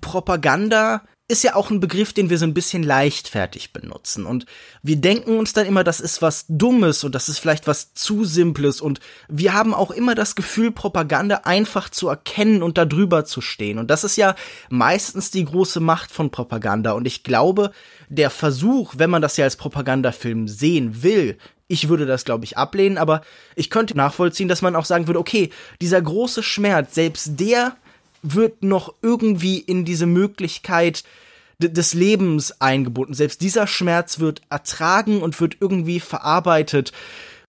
[0.00, 4.26] Propaganda ist ja auch ein Begriff, den wir so ein bisschen leichtfertig benutzen.
[4.26, 4.46] Und
[4.82, 8.24] wir denken uns dann immer, das ist was Dummes und das ist vielleicht was zu
[8.24, 8.80] Simples.
[8.80, 13.40] Und wir haben auch immer das Gefühl, Propaganda einfach zu erkennen und da drüber zu
[13.40, 13.78] stehen.
[13.78, 14.36] Und das ist ja
[14.70, 16.92] meistens die große Macht von Propaganda.
[16.92, 17.72] Und ich glaube,
[18.08, 22.56] der Versuch, wenn man das ja als Propagandafilm sehen will, ich würde das, glaube ich,
[22.56, 23.22] ablehnen, aber
[23.56, 27.76] ich könnte nachvollziehen, dass man auch sagen würde, okay, dieser große Schmerz, selbst der
[28.22, 31.04] wird noch irgendwie in diese Möglichkeit
[31.58, 33.14] des Lebens eingebunden.
[33.14, 36.92] Selbst dieser Schmerz wird ertragen und wird irgendwie verarbeitet.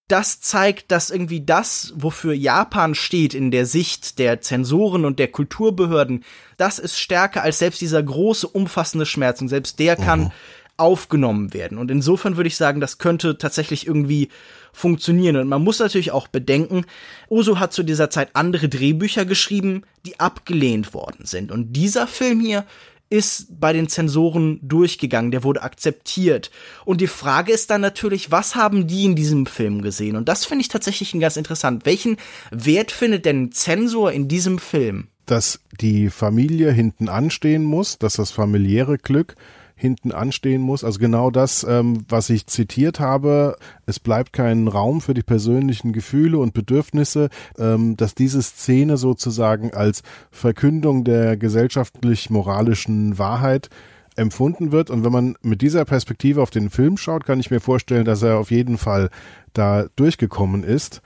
[0.07, 5.27] Das zeigt, dass irgendwie das, wofür Japan steht in der Sicht der Zensoren und der
[5.27, 6.23] Kulturbehörden,
[6.55, 9.41] das ist stärker als selbst dieser große, umfassende Schmerz.
[9.41, 10.31] Und selbst der kann mhm
[10.77, 11.77] aufgenommen werden.
[11.77, 14.29] Und insofern würde ich sagen, das könnte tatsächlich irgendwie
[14.71, 15.35] funktionieren.
[15.37, 16.85] Und man muss natürlich auch bedenken,
[17.29, 21.51] Oso hat zu dieser Zeit andere Drehbücher geschrieben, die abgelehnt worden sind.
[21.51, 22.65] Und dieser Film hier
[23.09, 26.51] ist bei den Zensoren durchgegangen, der wurde akzeptiert.
[26.85, 30.15] Und die Frage ist dann natürlich, was haben die in diesem Film gesehen?
[30.15, 31.85] Und das finde ich tatsächlich ganz interessant.
[31.85, 32.17] Welchen
[32.51, 35.07] Wert findet denn Zensor in diesem Film?
[35.25, 39.35] Dass die Familie hinten anstehen muss, dass das familiäre Glück
[39.77, 40.83] hinten anstehen muss.
[40.83, 43.55] Also genau das, ähm, was ich zitiert habe.
[43.85, 49.73] Es bleibt kein Raum für die persönlichen Gefühle und Bedürfnisse, ähm, dass diese Szene sozusagen
[49.73, 53.69] als Verkündung der gesellschaftlich-moralischen Wahrheit
[54.15, 54.89] empfunden wird.
[54.89, 58.23] Und wenn man mit dieser Perspektive auf den Film schaut, kann ich mir vorstellen, dass
[58.23, 59.09] er auf jeden Fall
[59.53, 61.01] da durchgekommen ist.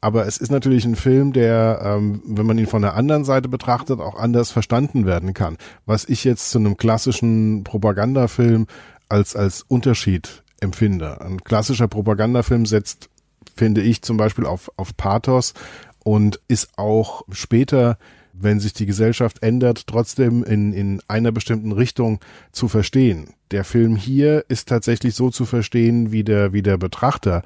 [0.00, 3.48] Aber es ist natürlich ein Film, der, ähm, wenn man ihn von der anderen Seite
[3.48, 5.56] betrachtet, auch anders verstanden werden kann.
[5.86, 8.66] Was ich jetzt zu einem klassischen Propagandafilm
[9.08, 11.20] als, als Unterschied empfinde.
[11.20, 13.08] Ein klassischer Propagandafilm setzt,
[13.56, 15.54] finde ich, zum Beispiel auf, auf Pathos
[16.04, 17.98] und ist auch später
[18.40, 22.20] wenn sich die Gesellschaft ändert, trotzdem in, in einer bestimmten Richtung
[22.52, 23.34] zu verstehen.
[23.50, 27.42] Der Film hier ist tatsächlich so zu verstehen, wie der, wie der Betrachter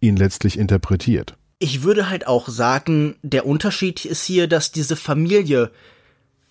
[0.00, 5.70] ihn letztlich interpretiert ich würde halt auch sagen, der Unterschied ist hier, dass diese Familie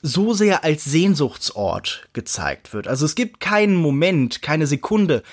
[0.02, 2.88] so sehr als Sehnsuchtsort gezeigt wird.
[2.88, 5.24] Also es gibt keinen Moment, keine Sekunde,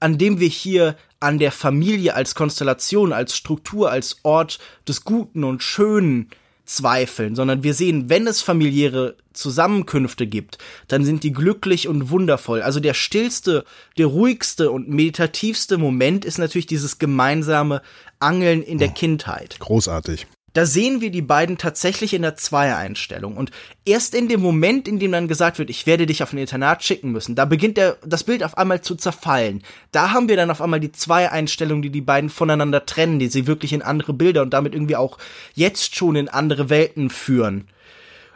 [0.00, 5.44] an dem wir hier an der Familie als Konstellation, als Struktur, als Ort des Guten
[5.44, 6.30] und Schönen
[6.64, 12.62] zweifeln, sondern wir sehen, wenn es familiäre Zusammenkünfte gibt, dann sind die glücklich und wundervoll.
[12.62, 13.64] Also der stillste,
[13.98, 17.82] der ruhigste und meditativste Moment ist natürlich dieses gemeinsame
[18.20, 19.58] Angeln in der oh, Kindheit.
[19.58, 20.26] Großartig.
[20.52, 23.36] Da sehen wir die beiden tatsächlich in der Zweier-Einstellung.
[23.36, 23.50] Und
[23.84, 26.84] erst in dem Moment, in dem dann gesagt wird, ich werde dich auf ein Internat
[26.84, 29.62] schicken müssen, da beginnt der, das Bild auf einmal zu zerfallen.
[29.92, 33.46] Da haben wir dann auf einmal die Zweier-Einstellung, die die beiden voneinander trennen, die sie
[33.46, 35.18] wirklich in andere Bilder und damit irgendwie auch
[35.54, 37.68] jetzt schon in andere Welten führen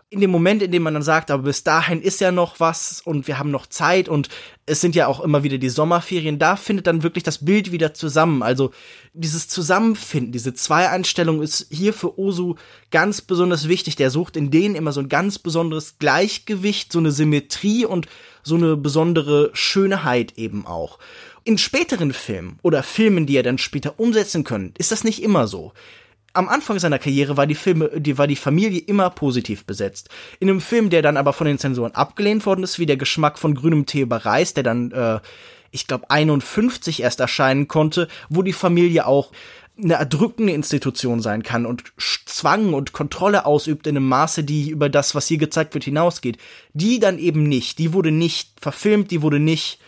[0.09, 3.01] in dem Moment, in dem man dann sagt, aber bis dahin ist ja noch was
[3.01, 4.29] und wir haben noch Zeit und
[4.65, 7.93] es sind ja auch immer wieder die Sommerferien, da findet dann wirklich das Bild wieder
[7.93, 8.45] zusammen.
[8.45, 8.71] Also
[9.15, 12.55] dieses Zusammenfinden, diese Zwei-Einstellung ist hier für Osu
[12.93, 13.97] ganz besonders wichtig.
[13.97, 18.07] Der sucht in denen immer so ein ganz besonderes Gleichgewicht, so eine Symmetrie und
[18.45, 21.01] so eine besondere Schönheit eben auch.
[21.43, 25.49] In späteren Filmen oder Filmen, die er dann später umsetzen können, ist das nicht immer
[25.49, 25.73] so
[26.37, 30.09] am Anfang seiner Karriere war die Filme, die war die Familie immer positiv besetzt.
[30.41, 33.39] In einem Film, der dann aber von den Zensoren abgelehnt worden ist, wie der Geschmack
[33.39, 35.21] von grünem Tee über Reis, der dann, äh,
[35.71, 39.33] ich glaube, 51 erst erscheinen konnte, wo die Familie auch
[39.79, 44.89] eine erdrückende Institution sein kann und Zwang und Kontrolle ausübt in einem Maße, die über
[44.89, 46.39] das, was hier gezeigt wird, hinausgeht.
[46.73, 47.79] Die dann eben nicht.
[47.79, 49.79] Die wurde nicht verfilmt, die wurde nicht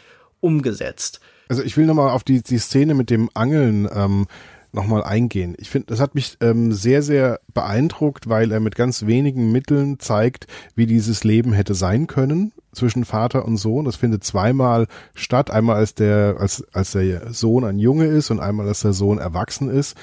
[0.40, 1.20] umgesetzt.
[1.48, 4.26] Also ich will nochmal auf die, die Szene mit dem Angeln ähm,
[4.72, 5.54] nochmal eingehen.
[5.58, 9.98] Ich finde, das hat mich ähm, sehr, sehr beeindruckt, weil er mit ganz wenigen Mitteln
[9.98, 13.84] zeigt, wie dieses Leben hätte sein können zwischen Vater und Sohn.
[13.84, 15.50] Das findet zweimal statt.
[15.50, 19.18] Einmal als der, als, als der Sohn ein Junge ist und einmal als der Sohn
[19.18, 19.96] erwachsen ist.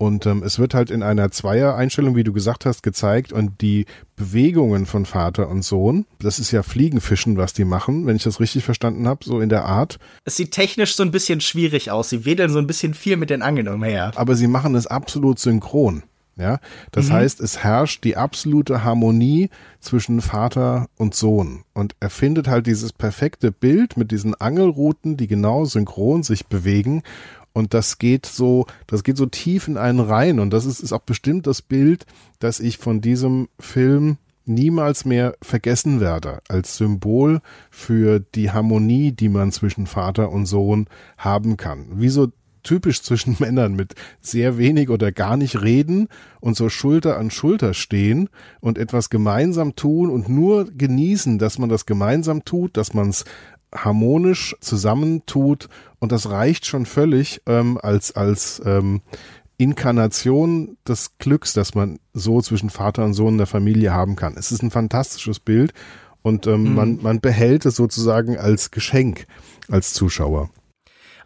[0.00, 3.84] Und ähm, es wird halt in einer Zweier-Einstellung, wie du gesagt hast, gezeigt und die
[4.16, 8.40] Bewegungen von Vater und Sohn, das ist ja Fliegenfischen, was die machen, wenn ich das
[8.40, 9.98] richtig verstanden habe, so in der Art.
[10.24, 12.08] Es sieht technisch so ein bisschen schwierig aus.
[12.08, 14.12] Sie wedeln so ein bisschen viel mit den Angeln umher.
[14.16, 16.02] Aber sie machen es absolut synchron.
[16.36, 16.60] Ja,
[16.92, 17.12] das mhm.
[17.12, 21.64] heißt, es herrscht die absolute Harmonie zwischen Vater und Sohn.
[21.74, 27.02] Und er findet halt dieses perfekte Bild mit diesen Angelrouten, die genau synchron sich bewegen
[27.52, 30.38] und das geht so, das geht so tief in einen rein.
[30.38, 32.06] Und das ist, ist auch bestimmt das Bild,
[32.38, 39.28] das ich von diesem Film niemals mehr vergessen werde, als Symbol für die Harmonie, die
[39.28, 40.86] man zwischen Vater und Sohn
[41.16, 41.86] haben kann.
[42.00, 42.28] Wie so
[42.62, 46.08] typisch zwischen Männern mit sehr wenig oder gar nicht reden
[46.40, 48.28] und so Schulter an Schulter stehen
[48.60, 53.24] und etwas gemeinsam tun und nur genießen, dass man das gemeinsam tut, dass man es
[53.74, 55.68] harmonisch zusammentut
[56.00, 59.02] und das reicht schon völlig ähm, als als ähm,
[59.58, 64.34] Inkarnation des Glücks, das man so zwischen Vater und Sohn in der Familie haben kann.
[64.36, 65.74] Es ist ein fantastisches Bild
[66.22, 66.74] und ähm, mhm.
[66.74, 69.26] man, man behält es sozusagen als Geschenk
[69.68, 70.50] als Zuschauer.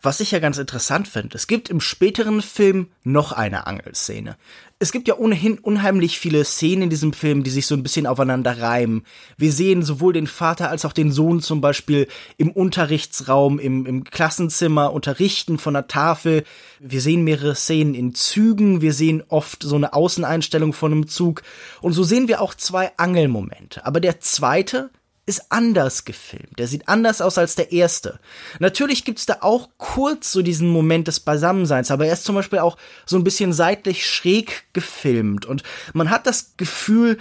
[0.04, 4.36] Was ich ja ganz interessant finde, es gibt im späteren Film noch eine Angelszene.
[4.78, 8.06] Es gibt ja ohnehin unheimlich viele Szenen in diesem Film, die sich so ein bisschen
[8.06, 9.04] aufeinander reimen.
[9.38, 14.04] Wir sehen sowohl den Vater als auch den Sohn zum Beispiel im Unterrichtsraum, im, im
[14.04, 16.44] Klassenzimmer unterrichten von der Tafel.
[16.80, 21.42] Wir sehen mehrere Szenen in Zügen, wir sehen oft so eine Außeneinstellung von einem Zug.
[21.80, 23.86] Und so sehen wir auch zwei Angelmomente.
[23.86, 24.90] Aber der zweite
[25.26, 26.58] ist anders gefilmt.
[26.58, 28.20] Der sieht anders aus als der erste.
[28.58, 32.58] Natürlich gibt's da auch kurz so diesen Moment des Beisammenseins, aber er ist zum Beispiel
[32.58, 37.18] auch so ein bisschen seitlich schräg gefilmt und man hat das Gefühl,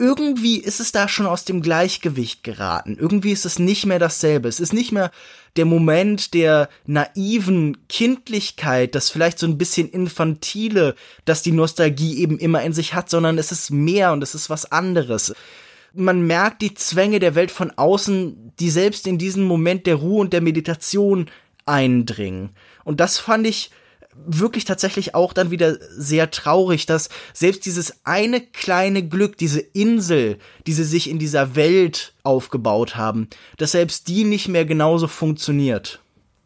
[0.00, 2.96] irgendwie ist es da schon aus dem Gleichgewicht geraten.
[2.98, 4.48] Irgendwie ist es nicht mehr dasselbe.
[4.48, 5.10] Es ist nicht mehr
[5.56, 10.94] der Moment der naiven Kindlichkeit, das vielleicht so ein bisschen infantile,
[11.26, 14.48] das die Nostalgie eben immer in sich hat, sondern es ist mehr und es ist
[14.48, 15.34] was anderes.
[15.92, 20.20] Man merkt die Zwänge der Welt von außen, die selbst in diesen Moment der Ruhe
[20.20, 21.26] und der Meditation
[21.66, 22.50] eindringen.
[22.84, 23.70] Und das fand ich
[24.26, 30.38] wirklich tatsächlich auch dann wieder sehr traurig, dass selbst dieses eine kleine Glück, diese Insel,
[30.66, 36.00] die sie sich in dieser Welt aufgebaut haben, dass selbst die nicht mehr genauso funktioniert.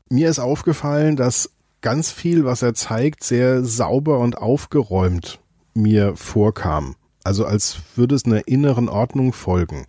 [0.08, 5.40] Mir ist aufgefallen, dass ganz viel, was er zeigt, sehr sauber und aufgeräumt
[5.74, 6.96] mir vorkam.
[7.24, 9.86] Also als würde es einer inneren Ordnung folgen.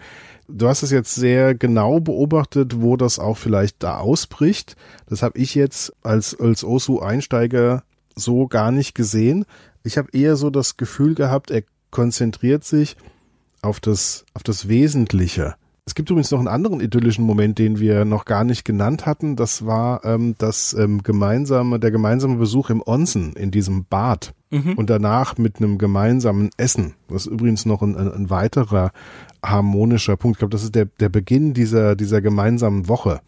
[0.47, 4.75] Du hast es jetzt sehr genau beobachtet, wo das auch vielleicht da ausbricht.
[5.07, 7.83] Das habe ich jetzt als, als Osu-Einsteiger
[8.15, 9.45] so gar nicht gesehen.
[9.83, 12.95] Ich habe eher so das Gefühl gehabt, er konzentriert sich
[13.61, 15.55] auf das, auf das Wesentliche.
[15.87, 19.35] Es gibt übrigens noch einen anderen idyllischen Moment, den wir noch gar nicht genannt hatten.
[19.35, 24.73] Das war ähm, das ähm, gemeinsame, der gemeinsame Besuch im Onsen in diesem Bad mhm.
[24.73, 26.95] und danach mit einem gemeinsamen Essen.
[27.07, 28.91] Das ist übrigens noch ein, ein, ein weiterer
[29.43, 30.35] harmonischer Punkt.
[30.35, 33.21] Ich glaube, das ist der, der Beginn dieser, dieser gemeinsamen Woche,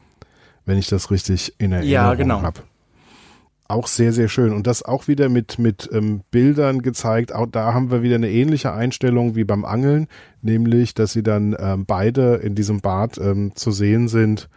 [0.66, 2.42] wenn ich das richtig in Erinnerung ja, genau.
[2.42, 2.62] habe.
[3.70, 4.54] Auch sehr, sehr schön.
[4.54, 7.34] Und das auch wieder mit, mit ähm, Bildern gezeigt.
[7.34, 10.08] Auch da haben wir wieder eine ähnliche Einstellung wie beim Angeln,
[10.42, 14.50] nämlich, dass sie dann ähm, beide in diesem Bad ähm, zu sehen sind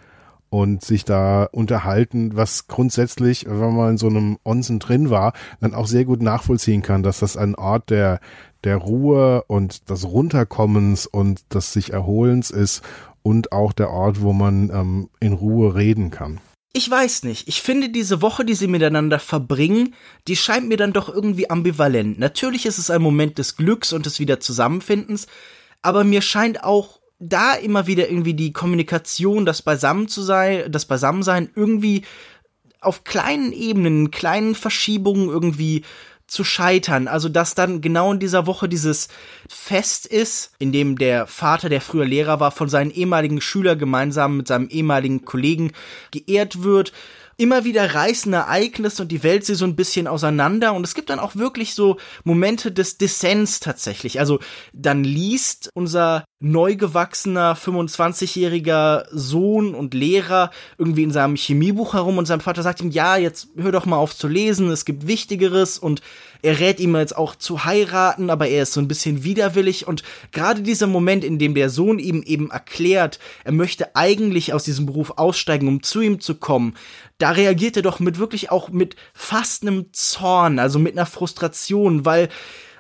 [0.51, 5.75] und sich da unterhalten, was grundsätzlich, wenn man in so einem Onsen drin war, dann
[5.75, 8.21] auch sehr gut nachvollziehen kann, dass das ein Ort der,
[8.65, 12.83] der Ruhe und des Runterkommens und des sich Erholens ist
[13.23, 16.41] und auch der Ort, wo man ähm, in Ruhe reden kann.
[16.73, 17.49] Ich weiß nicht.
[17.49, 19.95] Ich finde diese Woche, die sie miteinander verbringen,
[20.29, 22.19] die scheint mir dann doch irgendwie ambivalent.
[22.19, 25.27] Natürlich ist es ein Moment des Glücks und des Wiederzusammenfindens,
[25.83, 30.87] aber mir scheint auch da immer wieder irgendwie die Kommunikation, das Beisammen zu sein, das
[30.87, 32.03] Beisammensein irgendwie
[32.81, 35.85] auf kleinen Ebenen, kleinen Verschiebungen irgendwie
[36.27, 37.09] zu scheitern.
[37.09, 39.09] Also, dass dann genau in dieser Woche dieses
[39.49, 44.39] Fest ist, in dem der Vater, der früher Lehrer war, von seinen ehemaligen Schülern gemeinsam
[44.39, 45.73] mit seinem ehemaligen Kollegen
[46.11, 46.93] geehrt wird
[47.41, 50.75] immer wieder reißen Ereignisse und die Welt sie so ein bisschen auseinander.
[50.75, 54.21] Und es gibt dann auch wirklich so Momente des Dissens tatsächlich.
[54.21, 54.41] Also
[54.75, 62.27] dann liest unser neu gewachsener 25-jähriger Sohn und Lehrer irgendwie in seinem Chemiebuch herum und
[62.27, 65.79] sein Vater sagt ihm, ja, jetzt hör doch mal auf zu lesen, es gibt Wichtigeres.
[65.79, 66.03] Und
[66.43, 69.87] er rät ihm jetzt auch zu heiraten, aber er ist so ein bisschen widerwillig.
[69.87, 74.65] Und gerade dieser Moment, in dem der Sohn ihm eben erklärt, er möchte eigentlich aus
[74.65, 76.75] diesem Beruf aussteigen, um zu ihm zu kommen,
[77.21, 82.05] da reagiert er doch mit wirklich auch mit fast einem Zorn, also mit einer Frustration,
[82.05, 82.29] weil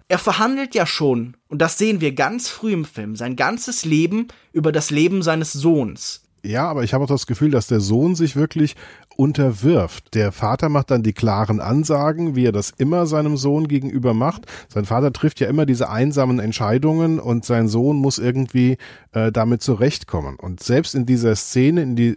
[0.09, 4.29] er verhandelt ja schon, und das sehen wir ganz früh im Film, sein ganzes Leben
[4.53, 6.23] über das Leben seines Sohns.
[6.43, 8.75] Ja, aber ich habe auch das Gefühl, dass der Sohn sich wirklich
[9.15, 10.15] unterwirft.
[10.15, 14.47] Der Vater macht dann die klaren Ansagen, wie er das immer seinem Sohn gegenüber macht.
[14.73, 18.79] Sein Vater trifft ja immer diese einsamen Entscheidungen und sein Sohn muss irgendwie
[19.13, 20.37] äh, damit zurechtkommen.
[20.37, 22.15] Und selbst in dieser Szene, in die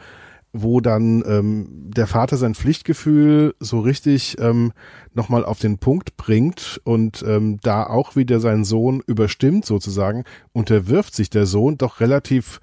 [0.53, 4.71] wo dann ähm, der Vater sein Pflichtgefühl so richtig ähm,
[5.13, 11.15] nochmal auf den Punkt bringt und ähm, da auch wieder seinen Sohn überstimmt sozusagen, unterwirft
[11.15, 12.61] sich der Sohn doch relativ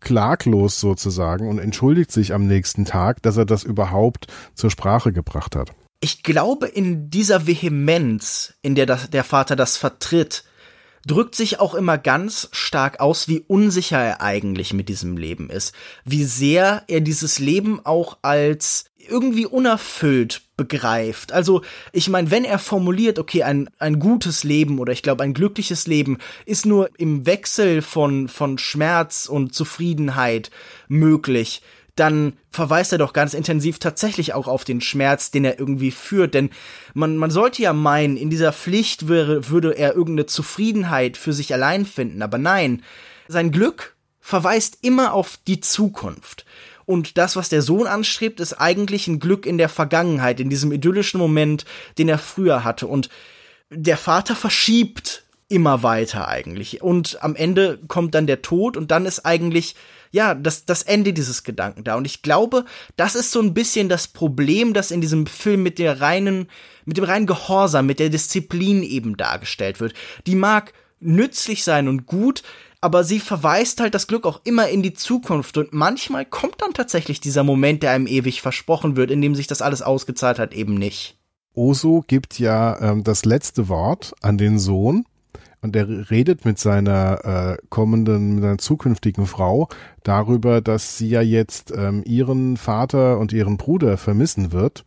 [0.00, 5.56] klaglos sozusagen und entschuldigt sich am nächsten Tag, dass er das überhaupt zur Sprache gebracht
[5.56, 5.72] hat.
[6.00, 10.44] Ich glaube, in dieser Vehemenz, in der das, der Vater das vertritt,
[11.06, 15.74] drückt sich auch immer ganz stark aus, wie unsicher er eigentlich mit diesem Leben ist,
[16.04, 21.32] wie sehr er dieses Leben auch als irgendwie unerfüllt begreift.
[21.32, 21.62] Also,
[21.92, 25.86] ich meine, wenn er formuliert, okay, ein, ein gutes Leben oder ich glaube ein glückliches
[25.86, 30.50] Leben ist nur im Wechsel von, von Schmerz und Zufriedenheit
[30.88, 31.62] möglich,
[31.94, 36.34] dann verweist er doch ganz intensiv tatsächlich auch auf den Schmerz, den er irgendwie führt.
[36.34, 36.50] Denn
[36.94, 41.52] man, man sollte ja meinen, in dieser Pflicht wäre, würde er irgendeine Zufriedenheit für sich
[41.52, 42.22] allein finden.
[42.22, 42.82] Aber nein,
[43.28, 46.46] sein Glück verweist immer auf die Zukunft.
[46.86, 50.72] Und das, was der Sohn anstrebt, ist eigentlich ein Glück in der Vergangenheit, in diesem
[50.72, 51.64] idyllischen Moment,
[51.98, 52.86] den er früher hatte.
[52.86, 53.08] Und
[53.70, 56.82] der Vater verschiebt immer weiter eigentlich.
[56.82, 59.76] Und am Ende kommt dann der Tod und dann ist eigentlich
[60.12, 61.96] ja, das, das Ende dieses Gedanken da.
[61.96, 65.78] Und ich glaube, das ist so ein bisschen das Problem, das in diesem Film mit
[65.78, 66.48] der reinen,
[66.84, 69.94] mit dem reinen Gehorsam, mit der Disziplin eben dargestellt wird.
[70.26, 72.42] Die mag nützlich sein und gut,
[72.82, 76.74] aber sie verweist halt das Glück auch immer in die Zukunft und manchmal kommt dann
[76.74, 80.52] tatsächlich dieser Moment, der einem ewig versprochen wird, in dem sich das alles ausgezahlt hat,
[80.52, 81.16] eben nicht.
[81.54, 85.04] Oso gibt ja ähm, das letzte Wort an den Sohn
[85.62, 89.68] und er redet mit seiner äh, kommenden, mit seiner zukünftigen Frau
[90.02, 94.84] darüber, dass sie ja jetzt ähm, ihren Vater und ihren Bruder vermissen wird.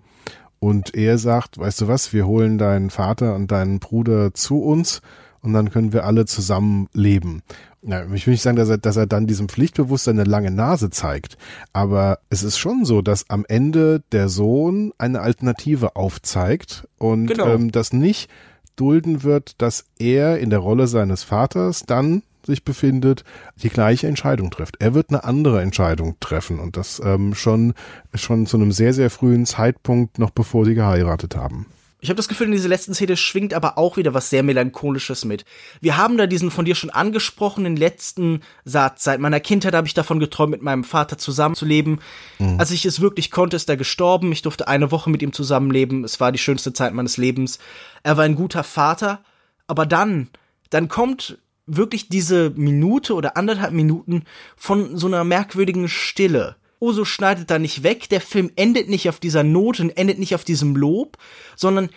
[0.59, 5.01] Und er sagt, weißt du was, wir holen deinen Vater und deinen Bruder zu uns
[5.41, 7.41] und dann können wir alle zusammen leben.
[7.83, 10.89] Ja, ich will nicht sagen, dass er, dass er dann diesem Pflichtbewusstsein eine lange Nase
[10.89, 11.37] zeigt,
[11.71, 17.47] aber es ist schon so, dass am Ende der Sohn eine Alternative aufzeigt und genau.
[17.47, 18.29] ähm, das nicht
[18.75, 23.23] dulden wird, dass er in der Rolle seines Vaters dann sich befindet,
[23.63, 24.77] die gleiche Entscheidung trifft.
[24.79, 27.73] Er wird eine andere Entscheidung treffen und das ähm, schon
[28.13, 31.65] schon zu einem sehr sehr frühen Zeitpunkt, noch bevor sie geheiratet haben.
[32.05, 35.25] Ich habe das Gefühl, in dieser letzten Szene schwingt aber auch wieder was sehr Melancholisches
[35.25, 35.43] mit.
[35.81, 39.05] Wir haben da diesen von dir schon angesprochenen letzten Satz.
[39.05, 42.01] Seit meiner Kindheit habe ich davon geträumt, mit meinem Vater zusammenzuleben.
[42.37, 42.59] Mhm.
[42.59, 44.31] Als ich es wirklich konnte, ist er gestorben.
[44.31, 46.03] Ich durfte eine Woche mit ihm zusammenleben.
[46.03, 47.57] Es war die schönste Zeit meines Lebens.
[48.03, 49.21] Er war ein guter Vater.
[49.65, 50.29] Aber dann,
[50.69, 57.49] dann kommt wirklich diese Minute oder anderthalb Minuten von so einer merkwürdigen Stille Oso schneidet
[57.49, 60.75] da nicht weg, der Film endet nicht auf dieser Note und endet nicht auf diesem
[60.75, 61.17] Lob,
[61.55, 61.89] sondern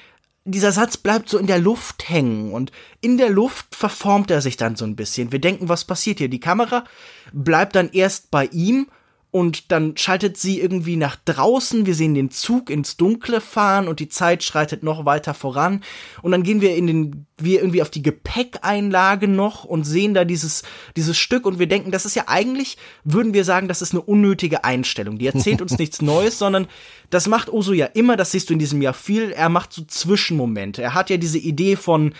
[0.45, 4.57] dieser Satz bleibt so in der Luft hängen und in der Luft verformt er sich
[4.57, 5.31] dann so ein bisschen.
[5.31, 6.29] Wir denken, was passiert hier?
[6.29, 6.85] Die Kamera
[7.33, 8.89] bleibt dann erst bei ihm
[9.31, 11.85] und dann schaltet sie irgendwie nach draußen.
[11.85, 15.83] Wir sehen den Zug ins Dunkle fahren und die Zeit schreitet noch weiter voran.
[16.23, 20.25] Und dann gehen wir in den, wir irgendwie auf die Gepäckeinlage noch und sehen da
[20.25, 20.63] dieses,
[20.97, 24.01] dieses Stück und wir denken, das ist ja eigentlich, würden wir sagen, das ist eine
[24.01, 25.19] unnötige Einstellung.
[25.19, 26.67] Die erzählt uns nichts Neues, sondern
[27.11, 29.31] das macht Oso ja immer, das siehst du in diesem Jahr viel.
[29.31, 30.81] Er macht so Zwischenmomente.
[30.81, 32.15] Er hat ja diese Idee von,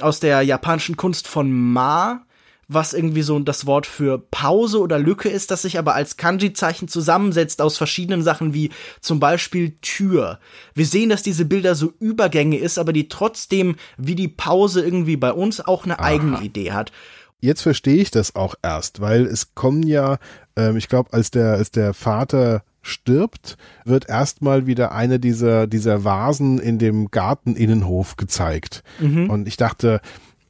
[0.00, 2.24] aus der japanischen Kunst von Ma,
[2.68, 6.88] was irgendwie so das Wort für Pause oder Lücke ist, das sich aber als Kanji-Zeichen
[6.88, 8.70] zusammensetzt aus verschiedenen Sachen wie
[9.00, 10.38] zum Beispiel Tür.
[10.74, 15.16] Wir sehen, dass diese Bilder so Übergänge ist, aber die trotzdem wie die Pause irgendwie
[15.16, 16.06] bei uns auch eine Aha.
[16.06, 16.92] eigene Idee hat.
[17.40, 20.18] Jetzt verstehe ich das auch erst, weil es kommen ja,
[20.56, 26.04] ähm, ich glaube, als der, als der Vater stirbt, wird erstmal wieder eine dieser, dieser
[26.04, 28.82] Vasen in dem Garteninnenhof gezeigt.
[29.00, 29.30] Mhm.
[29.30, 30.00] Und ich dachte,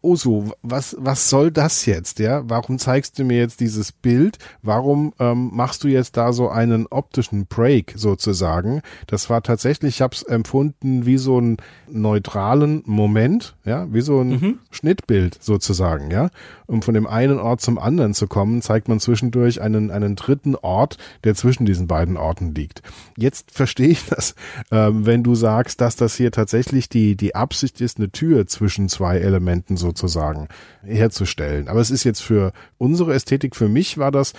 [0.03, 2.43] Oso, was, was soll das jetzt, ja?
[2.49, 4.38] Warum zeigst du mir jetzt dieses Bild?
[4.61, 8.83] Warum ähm, machst du jetzt da so einen optischen Break sozusagen?
[9.07, 14.21] Das war tatsächlich, ich habe es empfunden wie so einen neutralen Moment, ja, wie so
[14.21, 14.59] ein mhm.
[14.73, 16.31] Schnittbild sozusagen, ja.
[16.67, 20.57] Um von dem einen Ort zum anderen zu kommen, zeigt man zwischendurch einen, einen dritten
[20.57, 22.83] Ort, der zwischen diesen beiden Orten liegt.
[23.17, 24.35] Jetzt verstehe ich das,
[24.73, 28.88] ähm, wenn du sagst, dass das hier tatsächlich die, die Absicht ist, eine Tür zwischen
[28.88, 30.49] zwei Elementen so sozusagen
[30.83, 31.69] herzustellen.
[31.69, 34.33] Aber es ist jetzt für unsere Ästhetik, für mich war das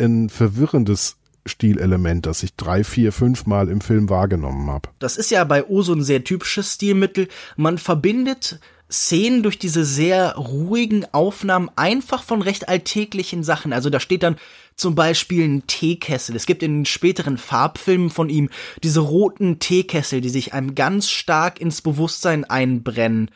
[0.00, 4.88] ein verwirrendes Stilelement, das ich drei, vier, fünf Mal im Film wahrgenommen habe.
[5.00, 7.28] Das ist ja bei Oso ein sehr typisches Stilmittel.
[7.56, 8.60] Man verbindet
[8.92, 13.72] Szenen durch diese sehr ruhigen Aufnahmen einfach von recht alltäglichen Sachen.
[13.72, 14.36] Also da steht dann
[14.76, 16.36] zum Beispiel ein Teekessel.
[16.36, 18.50] Es gibt in späteren Farbfilmen von ihm
[18.82, 23.30] diese roten Teekessel, die sich einem ganz stark ins Bewusstsein einbrennen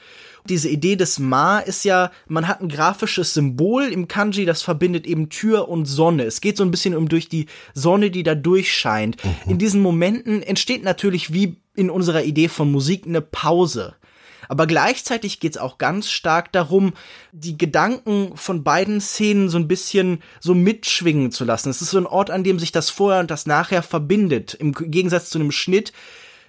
[0.51, 5.07] diese Idee des Ma ist ja, man hat ein grafisches Symbol im Kanji, das verbindet
[5.07, 6.25] eben Tür und Sonne.
[6.25, 9.23] Es geht so ein bisschen um durch die Sonne, die da durchscheint.
[9.25, 9.53] Mhm.
[9.53, 13.95] In diesen Momenten entsteht natürlich wie in unserer Idee von Musik eine Pause.
[14.49, 16.93] Aber gleichzeitig geht's auch ganz stark darum,
[17.33, 21.71] die Gedanken von beiden Szenen so ein bisschen so mitschwingen zu lassen.
[21.71, 24.55] Es ist so ein Ort, an dem sich das Vorher und das Nachher verbindet.
[24.55, 25.93] Im Gegensatz zu einem Schnitt,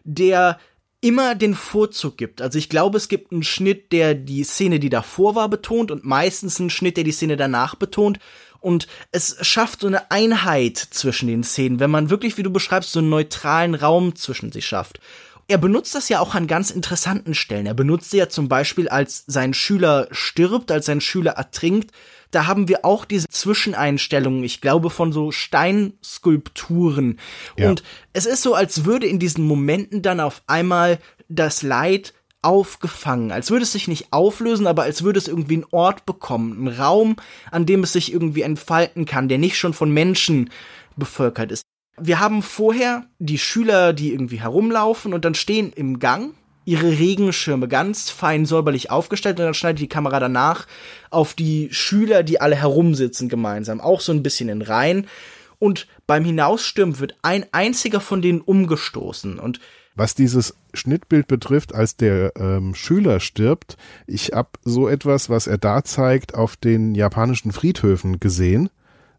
[0.04, 0.60] der
[1.02, 2.42] immer den Vorzug gibt.
[2.42, 6.04] Also ich glaube, es gibt einen Schnitt, der die Szene, die davor war, betont und
[6.04, 8.20] meistens einen Schnitt, der die Szene danach betont.
[8.60, 12.92] Und es schafft so eine Einheit zwischen den Szenen, wenn man wirklich, wie du beschreibst,
[12.92, 15.00] so einen neutralen Raum zwischen sich schafft.
[15.48, 17.68] Er benutzt das ja auch an ganz interessanten Stellen.
[17.68, 21.92] Er benutzt sie ja zum Beispiel, als sein Schüler stirbt, als sein Schüler ertrinkt,
[22.32, 27.20] da haben wir auch diese Zwischeneinstellungen, ich glaube, von so Steinskulpturen.
[27.58, 27.70] Ja.
[27.70, 31.00] Und es ist so, als würde in diesen Momenten dann auf einmal
[31.30, 35.66] das Leid aufgefangen, als würde es sich nicht auflösen, aber als würde es irgendwie einen
[35.72, 37.16] Ort bekommen, einen Raum,
[37.52, 40.50] an dem es sich irgendwie entfalten kann, der nicht schon von Menschen
[40.96, 41.64] bevölkert ist.
[42.00, 46.36] Wir haben vorher die Schüler, die irgendwie herumlaufen und dann stehen im Gang
[46.68, 50.68] ihre Regenschirme ganz fein säuberlich aufgestellt und dann schneidet die Kamera danach
[51.10, 55.08] auf die Schüler, die alle herumsitzen gemeinsam, auch so ein bisschen in Reihen.
[55.60, 59.40] Und beim Hinausstürmen wird ein einziger von denen umgestoßen.
[59.40, 59.62] Und
[59.96, 65.58] Was dieses Schnittbild betrifft, als der ähm, Schüler stirbt, ich habe so etwas, was er
[65.58, 68.70] da zeigt, auf den japanischen Friedhöfen gesehen.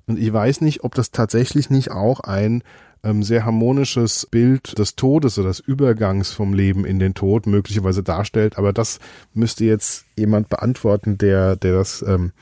[0.06, 2.62] Und ich weiß nicht, ob das tatsächlich nicht auch ein
[3.04, 8.02] ähm, sehr harmonisches Bild des Todes oder des Übergangs vom Leben in den Tod möglicherweise
[8.02, 8.58] darstellt.
[8.58, 8.98] Aber das
[9.34, 12.32] müsste jetzt jemand beantworten, der, der das ähm,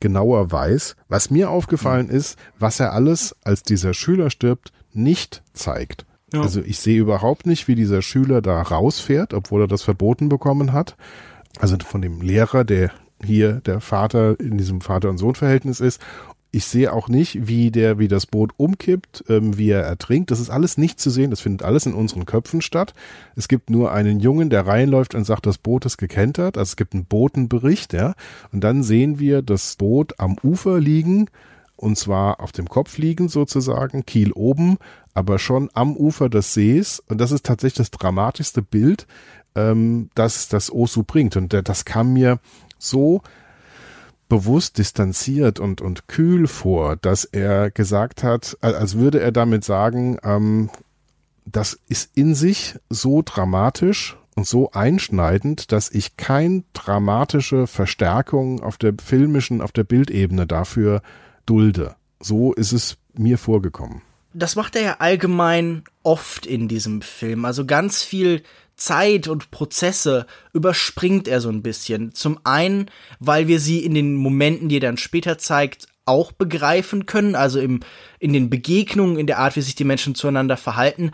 [0.00, 0.96] genauer weiß.
[1.08, 6.06] Was mir aufgefallen ist, was er alles, als dieser Schüler stirbt, nicht zeigt.
[6.32, 6.42] Ja.
[6.42, 10.72] Also ich sehe überhaupt nicht, wie dieser Schüler da rausfährt, obwohl er das verboten bekommen
[10.72, 10.96] hat.
[11.58, 12.90] Also von dem Lehrer, der
[13.24, 16.00] hier der Vater in diesem Vater- und Sohn-Verhältnis ist
[16.50, 20.30] ich sehe auch nicht, wie der, wie das Boot umkippt, ähm, wie er ertrinkt.
[20.30, 21.30] Das ist alles nicht zu sehen.
[21.30, 22.94] Das findet alles in unseren Köpfen statt.
[23.34, 26.56] Es gibt nur einen Jungen, der reinläuft und sagt, das Boot ist gekentert.
[26.56, 28.14] Also es gibt einen Botenbericht, ja.
[28.52, 31.28] Und dann sehen wir das Boot am Ufer liegen
[31.76, 34.78] und zwar auf dem Kopf liegen sozusagen, Kiel oben,
[35.14, 37.00] aber schon am Ufer des Sees.
[37.00, 39.06] Und das ist tatsächlich das dramatischste Bild,
[39.54, 41.36] ähm, das das Osu bringt.
[41.36, 42.38] Und das kam mir
[42.78, 43.20] so
[44.28, 50.18] bewusst distanziert und, und kühl vor, dass er gesagt hat, als würde er damit sagen,
[50.22, 50.70] ähm,
[51.44, 58.76] das ist in sich so dramatisch und so einschneidend, dass ich kein dramatische Verstärkung auf
[58.76, 61.02] der filmischen, auf der Bildebene dafür
[61.46, 61.94] dulde.
[62.20, 64.02] So ist es mir vorgekommen.
[64.34, 67.46] Das macht er ja allgemein oft in diesem Film.
[67.46, 68.42] Also ganz viel
[68.76, 72.14] Zeit und Prozesse überspringt er so ein bisschen.
[72.14, 77.06] Zum einen, weil wir sie in den Momenten, die er dann später zeigt, auch begreifen
[77.06, 77.80] können, also im,
[78.18, 81.10] in den Begegnungen, in der Art, wie sich die Menschen zueinander verhalten.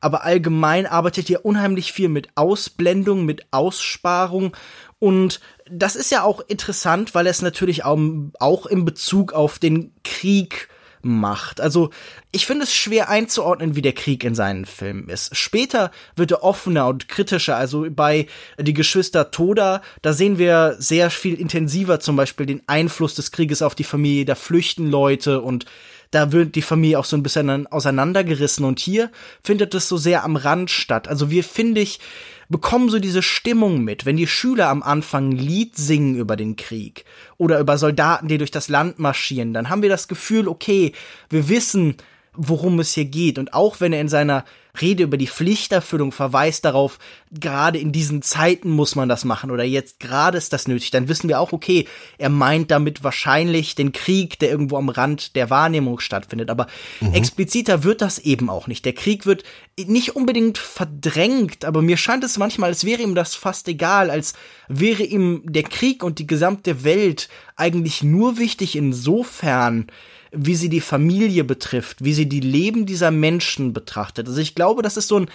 [0.00, 4.56] Aber allgemein arbeitet er unheimlich viel mit Ausblendung, mit Aussparung.
[4.98, 5.40] Und
[5.70, 7.98] das ist ja auch interessant, weil er es natürlich auch,
[8.40, 10.68] auch in Bezug auf den Krieg
[11.02, 11.60] macht.
[11.60, 11.90] Also
[12.34, 15.36] ich finde es schwer einzuordnen, wie der Krieg in seinen Filmen ist.
[15.36, 17.56] Später wird er offener und kritischer.
[17.56, 18.26] Also bei
[18.58, 23.60] Die Geschwister Toda, da sehen wir sehr viel intensiver zum Beispiel den Einfluss des Krieges
[23.60, 24.24] auf die Familie.
[24.24, 25.66] Da flüchten Leute und
[26.10, 28.64] da wird die Familie auch so ein bisschen auseinandergerissen.
[28.64, 29.10] Und hier
[29.42, 31.08] findet es so sehr am Rand statt.
[31.08, 32.00] Also wir, finde ich,
[32.48, 36.56] bekommen so diese Stimmung mit, wenn die Schüler am Anfang ein Lied singen über den
[36.56, 37.04] Krieg
[37.36, 40.92] oder über Soldaten, die durch das Land marschieren, dann haben wir das Gefühl, okay,
[41.28, 41.96] wir wissen,
[42.34, 43.38] worum es hier geht.
[43.38, 44.44] Und auch wenn er in seiner
[44.80, 46.98] Rede über die Pflichterfüllung verweist darauf,
[47.30, 51.08] gerade in diesen Zeiten muss man das machen oder jetzt gerade ist das nötig, dann
[51.08, 55.50] wissen wir auch, okay, er meint damit wahrscheinlich den Krieg, der irgendwo am Rand der
[55.50, 56.48] Wahrnehmung stattfindet.
[56.48, 56.68] Aber
[57.00, 57.12] mhm.
[57.12, 58.86] expliziter wird das eben auch nicht.
[58.86, 59.42] Der Krieg wird
[59.78, 64.32] nicht unbedingt verdrängt, aber mir scheint es manchmal, als wäre ihm das fast egal, als
[64.68, 69.88] wäre ihm der Krieg und die gesamte Welt eigentlich nur wichtig insofern,
[70.32, 74.26] wie sie die Familie betrifft, wie sie die Leben dieser Menschen betrachtet.
[74.26, 75.30] Also ich glaube, das ist so ein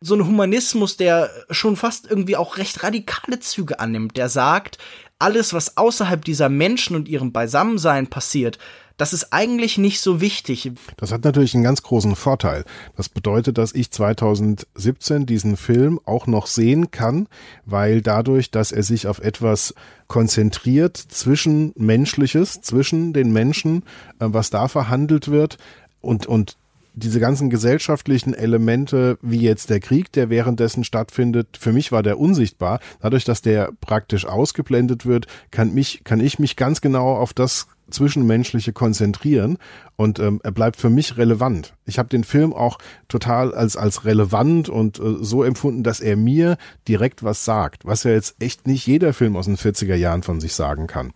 [0.00, 4.78] so ein Humanismus, der schon fast irgendwie auch recht radikale Züge annimmt, der sagt,
[5.18, 8.58] alles, was außerhalb dieser Menschen und ihrem Beisammensein passiert,
[8.98, 10.72] das ist eigentlich nicht so wichtig.
[10.96, 12.64] Das hat natürlich einen ganz großen Vorteil.
[12.96, 17.28] Das bedeutet, dass ich 2017 diesen Film auch noch sehen kann,
[17.64, 19.72] weil dadurch, dass er sich auf etwas
[20.08, 23.84] konzentriert zwischen Menschliches, zwischen den Menschen,
[24.18, 25.58] äh, was da verhandelt wird
[26.00, 26.56] und, und
[26.94, 32.18] diese ganzen gesellschaftlichen Elemente, wie jetzt der Krieg, der währenddessen stattfindet, für mich war der
[32.18, 32.80] unsichtbar.
[33.00, 37.68] Dadurch, dass der praktisch ausgeblendet wird, kann mich, kann ich mich ganz genau auf das
[37.90, 39.58] Zwischenmenschliche konzentrieren
[39.96, 41.74] und ähm, er bleibt für mich relevant.
[41.86, 42.78] Ich habe den Film auch
[43.08, 48.04] total als, als relevant und äh, so empfunden, dass er mir direkt was sagt, was
[48.04, 51.12] ja jetzt echt nicht jeder Film aus den 40er Jahren von sich sagen kann.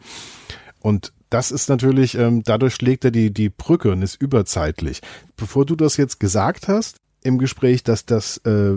[0.81, 5.01] Und das ist natürlich, ähm, dadurch schlägt er die, die Brücke und ist überzeitlich.
[5.37, 8.73] Bevor du das jetzt gesagt hast, im Gespräch, dass das, äh,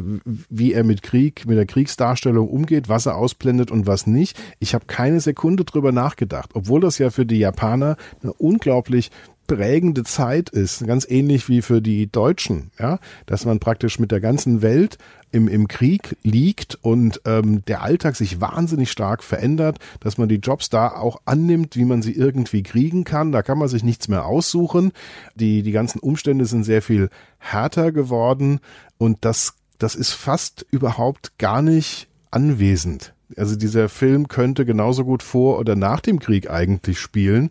[0.50, 4.38] wie er mit Krieg, mit der Kriegsdarstellung umgeht, was er ausblendet und was nicht.
[4.60, 9.12] Ich habe keine Sekunde drüber nachgedacht, obwohl das ja für die Japaner eine unglaublich
[9.48, 14.22] prägende Zeit ist, ganz ähnlich wie für die Deutschen, ja, dass man praktisch mit der
[14.22, 14.98] ganzen Welt
[15.32, 20.36] im, im Krieg liegt und ähm, der Alltag sich wahnsinnig stark verändert, dass man die
[20.36, 23.32] Jobs da auch annimmt, wie man sie irgendwie kriegen kann.
[23.32, 24.92] Da kann man sich nichts mehr aussuchen.
[25.36, 28.60] Die, die ganzen Umstände sind sehr viel härter geworden
[28.98, 33.14] und das, das ist fast überhaupt gar nicht anwesend.
[33.38, 37.50] Also dieser Film könnte genauso gut vor oder nach dem Krieg eigentlich spielen.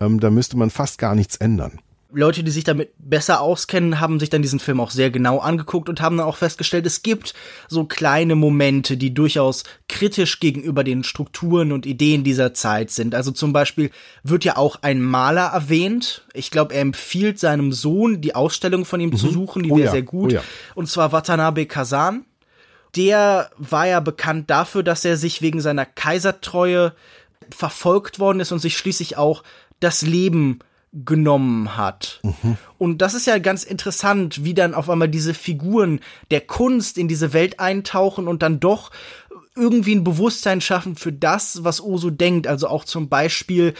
[0.00, 1.80] Ähm, da müsste man fast gar nichts ändern.
[2.12, 5.88] Leute, die sich damit besser auskennen, haben sich dann diesen Film auch sehr genau angeguckt
[5.88, 7.34] und haben dann auch festgestellt, es gibt
[7.68, 13.14] so kleine Momente, die durchaus kritisch gegenüber den Strukturen und Ideen dieser Zeit sind.
[13.14, 13.90] Also zum Beispiel
[14.22, 16.24] wird ja auch ein Maler erwähnt.
[16.32, 19.16] Ich glaube, er empfiehlt seinem Sohn, die Ausstellung von ihm mhm.
[19.16, 19.92] zu suchen, die oh wäre ja.
[19.92, 20.32] sehr gut.
[20.32, 20.42] Oh ja.
[20.74, 22.24] Und zwar Watanabe Kazan
[22.96, 26.94] der war ja bekannt dafür, dass er sich wegen seiner Kaisertreue
[27.50, 29.42] verfolgt worden ist und sich schließlich auch
[29.80, 30.60] das Leben
[30.92, 32.20] genommen hat.
[32.22, 32.56] Mhm.
[32.78, 37.06] Und das ist ja ganz interessant, wie dann auf einmal diese Figuren der Kunst in
[37.06, 38.90] diese Welt eintauchen und dann doch
[39.54, 42.46] irgendwie ein Bewusstsein schaffen für das, was Osu denkt.
[42.46, 43.74] Also auch zum Beispiel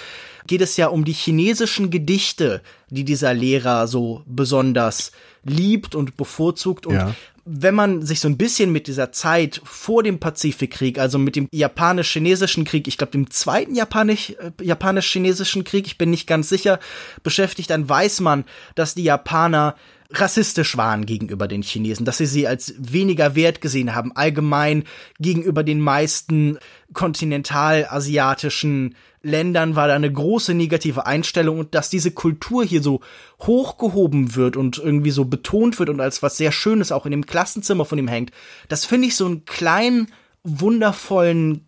[0.47, 5.13] geht es ja um die chinesischen Gedichte, die dieser Lehrer so besonders
[5.43, 6.87] liebt und bevorzugt.
[6.87, 7.15] Und ja
[7.49, 11.49] wenn man sich so ein bisschen mit dieser Zeit vor dem Pazifikkrieg, also mit dem
[11.53, 14.17] japanisch-chinesischen Krieg, ich glaube dem zweiten äh,
[14.61, 16.81] japanisch-chinesischen Krieg, ich bin nicht ganz sicher,
[17.23, 18.45] beschäftigt, dann weiß man,
[18.75, 19.77] dass die Japaner
[20.11, 24.83] rassistisch waren gegenüber den Chinesen, dass sie sie als weniger wert gesehen haben, allgemein
[25.21, 26.59] gegenüber den meisten
[26.93, 33.01] kontinentalasiatischen Ländern war da eine große negative Einstellung und dass diese Kultur hier so
[33.41, 37.27] hochgehoben wird und irgendwie so betont wird und als was sehr Schönes auch in dem
[37.27, 38.31] Klassenzimmer von ihm hängt,
[38.69, 40.09] das finde ich so einen kleinen,
[40.45, 41.67] wundervollen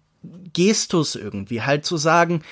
[0.52, 2.42] Gestus irgendwie, halt zu sagen,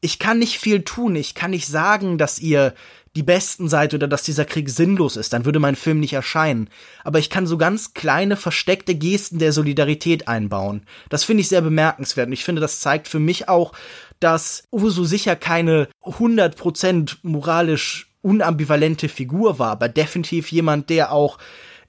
[0.00, 2.74] ich kann nicht viel tun, ich kann nicht sagen, dass ihr
[3.16, 6.70] die Besten seid oder dass dieser Krieg sinnlos ist, dann würde mein Film nicht erscheinen.
[7.02, 10.82] Aber ich kann so ganz kleine, versteckte Gesten der Solidarität einbauen.
[11.08, 13.72] Das finde ich sehr bemerkenswert und ich finde, das zeigt für mich auch,
[14.20, 21.38] dass Uso sicher keine 100% moralisch unambivalente Figur war, aber definitiv jemand, der auch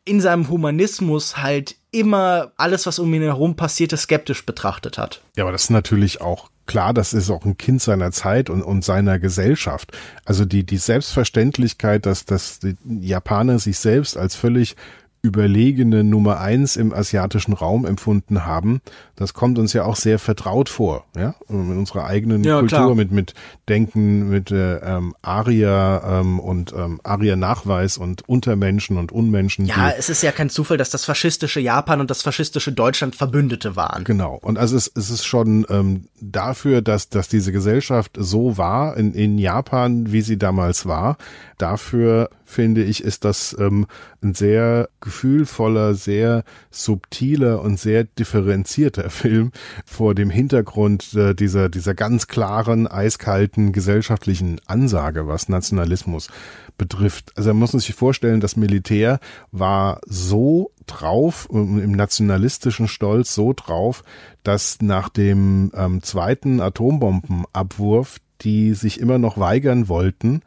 [0.05, 5.21] in seinem Humanismus halt immer alles, was um ihn herum passierte, skeptisch betrachtet hat.
[5.35, 8.63] Ja, aber das ist natürlich auch klar, das ist auch ein Kind seiner Zeit und,
[8.63, 9.91] und seiner Gesellschaft.
[10.25, 14.75] Also die, die Selbstverständlichkeit, dass, dass die Japaner sich selbst als völlig
[15.23, 18.81] überlegene Nummer eins im asiatischen Raum empfunden haben,
[19.15, 22.95] das kommt uns ja auch sehr vertraut vor, ja, mit unserer eigenen ja, Kultur, klar.
[22.95, 23.35] mit mit
[23.69, 29.65] Denken, mit äh, ähm, Aria ähm, und ähm, Aria-Nachweis und Untermenschen und Unmenschen.
[29.65, 33.75] Ja, es ist ja kein Zufall, dass das faschistische Japan und das faschistische Deutschland Verbündete
[33.75, 34.03] waren.
[34.03, 38.97] Genau, und also es, es ist schon ähm, dafür, dass dass diese Gesellschaft so war
[38.97, 41.17] in in Japan, wie sie damals war,
[41.59, 43.87] dafür finde ich, ist das ähm,
[44.21, 49.51] ein sehr gefühlvoller, sehr subtiler und sehr differenzierter Film
[49.85, 56.29] vor dem Hintergrund äh, dieser, dieser ganz klaren, eiskalten gesellschaftlichen Ansage, was Nationalismus
[56.77, 57.31] betrifft.
[57.35, 59.19] Also man muss sich vorstellen, das Militär
[59.51, 64.03] war so drauf, im nationalistischen Stolz so drauf,
[64.43, 70.41] dass nach dem ähm, zweiten Atombombenabwurf die sich immer noch weigern wollten,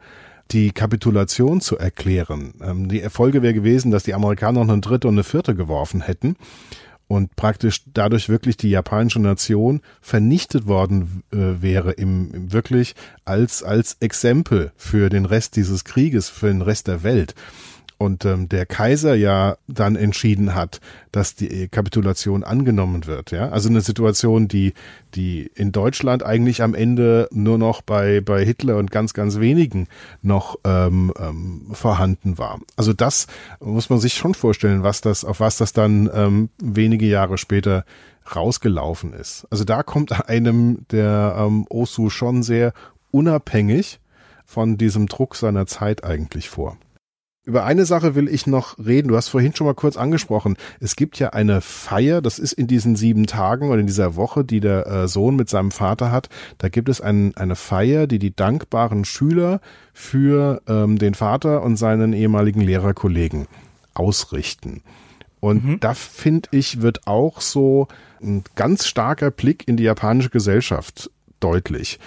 [0.51, 2.53] die Kapitulation zu erklären.
[2.61, 6.01] Ähm, die Erfolge wäre gewesen, dass die Amerikaner noch eine dritte und eine vierte geworfen
[6.01, 6.35] hätten
[7.07, 13.63] und praktisch dadurch wirklich die japanische Nation vernichtet worden äh, wäre im, im wirklich als
[13.63, 17.35] als Exempel für den Rest dieses Krieges, für den Rest der Welt
[17.97, 20.81] und ähm, der Kaiser ja dann entschieden hat,
[21.11, 23.31] dass die Kapitulation angenommen wird.
[23.31, 24.73] Ja, also eine Situation, die
[25.13, 29.87] die in Deutschland eigentlich am Ende nur noch bei bei Hitler und ganz ganz wenigen
[30.21, 32.59] noch ähm, ähm, vorhanden war.
[32.75, 33.27] Also das
[33.59, 37.85] muss man sich schon vorstellen, was das auf was das dann ähm, wenige Jahre später
[38.35, 39.47] rausgelaufen ist.
[39.51, 42.73] Also da kommt einem der ähm, Osu schon sehr
[43.11, 43.99] unabhängig
[44.45, 46.77] von diesem Druck seiner Zeit eigentlich vor.
[47.45, 49.09] Über eine Sache will ich noch reden.
[49.09, 50.57] Du hast vorhin schon mal kurz angesprochen.
[50.79, 54.43] Es gibt ja eine Feier, das ist in diesen sieben Tagen oder in dieser Woche,
[54.43, 56.29] die der äh, Sohn mit seinem Vater hat.
[56.57, 59.61] Da gibt es ein, eine Feier, die die dankbaren Schüler
[59.93, 63.47] für ähm, den Vater und seinen ehemaligen Lehrerkollegen
[63.93, 64.81] ausrichten.
[65.39, 65.79] Und mhm.
[65.79, 67.87] da finde ich, wird auch so
[68.23, 71.99] ein ganz starker Blick in die japanische Gesellschaft deutlich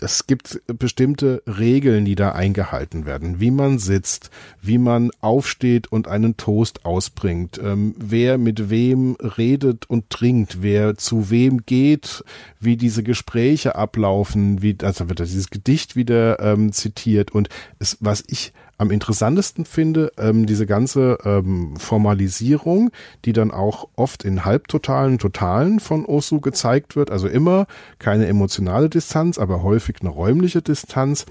[0.00, 4.30] es gibt bestimmte Regeln, die da eingehalten werden, wie man sitzt,
[4.62, 10.96] wie man aufsteht und einen Toast ausbringt, ähm, wer mit wem redet und trinkt, wer
[10.96, 12.24] zu wem geht,
[12.58, 17.32] wie diese Gespräche ablaufen, wie also wird dieses Gedicht wieder ähm, zitiert.
[17.32, 17.48] Und
[17.78, 22.90] es, was ich am interessantesten finde, ähm, diese ganze ähm, Formalisierung,
[23.26, 27.10] die dann auch oft in halbtotalen, totalen von Osu gezeigt wird.
[27.10, 27.66] Also immer
[27.98, 31.26] keine emotionale Distanz, aber häufig eine räumliche Distanz.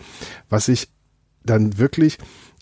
[0.47, 0.89] Was ich
[1.43, 2.19] dann wirklich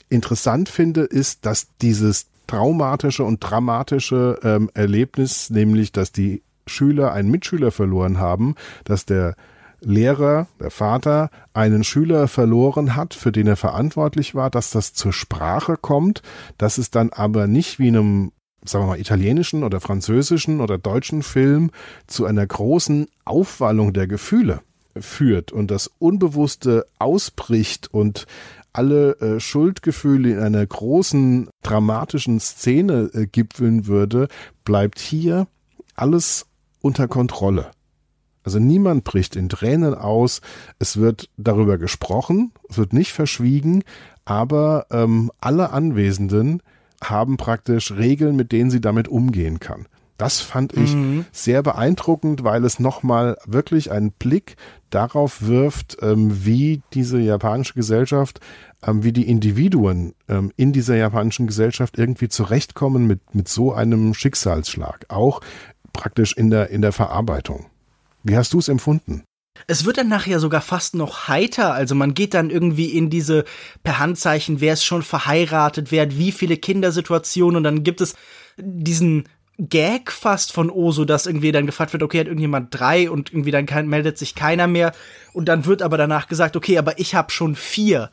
[0.07, 7.29] interessant finde, ist, dass dieses traumatische und dramatische ähm, Erlebnis, nämlich dass die Schüler einen
[7.29, 9.35] Mitschüler verloren haben, dass der
[9.81, 15.13] Lehrer, der Vater, einen Schüler verloren hat, für den er verantwortlich war, dass das zur
[15.13, 16.21] Sprache kommt,
[16.57, 18.31] dass es dann aber nicht wie einem
[18.65, 21.71] sagen wir mal, italienischen oder französischen oder deutschen Film
[22.07, 24.61] zu einer großen Aufwallung der Gefühle
[24.99, 28.25] führt und das Unbewusste ausbricht und
[28.73, 34.27] alle äh, Schuldgefühle in einer großen dramatischen Szene äh, gipfeln würde,
[34.65, 35.47] bleibt hier
[35.95, 36.45] alles
[36.81, 37.71] unter Kontrolle.
[38.47, 40.39] Also niemand bricht in Tränen aus.
[40.79, 43.83] Es wird darüber gesprochen, es wird nicht verschwiegen,
[44.23, 46.63] aber ähm, alle Anwesenden
[47.03, 49.87] haben praktisch Regeln, mit denen sie damit umgehen kann.
[50.17, 51.25] Das fand ich mhm.
[51.33, 54.55] sehr beeindruckend, weil es nochmal wirklich einen Blick
[54.91, 58.39] darauf wirft, ähm, wie diese japanische Gesellschaft,
[58.81, 64.13] ähm, wie die Individuen ähm, in dieser japanischen Gesellschaft irgendwie zurechtkommen mit, mit so einem
[64.13, 65.05] Schicksalsschlag.
[65.09, 65.41] Auch
[65.91, 67.65] praktisch in der, in der Verarbeitung.
[68.27, 69.23] Wie hast du es empfunden?
[69.65, 71.73] Es wird dann nachher sogar fast noch heiter.
[71.73, 73.45] Also man geht dann irgendwie in diese
[73.83, 78.15] per Handzeichen, wer ist schon verheiratet, wer hat wie viele Kindersituationen und dann gibt es
[78.57, 83.31] diesen Gag fast von Oso, dass irgendwie dann gefragt wird, okay, hat irgendjemand drei und
[83.31, 84.91] irgendwie dann kann, meldet sich keiner mehr
[85.33, 88.11] und dann wird aber danach gesagt, okay, aber ich habe schon vier.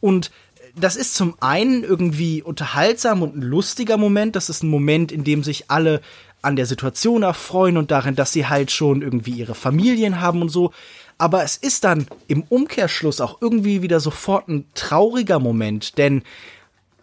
[0.00, 0.30] Und
[0.76, 4.36] das ist zum einen irgendwie unterhaltsam und ein lustiger Moment.
[4.36, 6.00] Das ist ein Moment, in dem sich alle
[6.44, 10.48] an der Situation erfreuen und darin, dass sie halt schon irgendwie ihre Familien haben und
[10.48, 10.72] so.
[11.18, 16.22] Aber es ist dann im Umkehrschluss auch irgendwie wieder sofort ein trauriger Moment, denn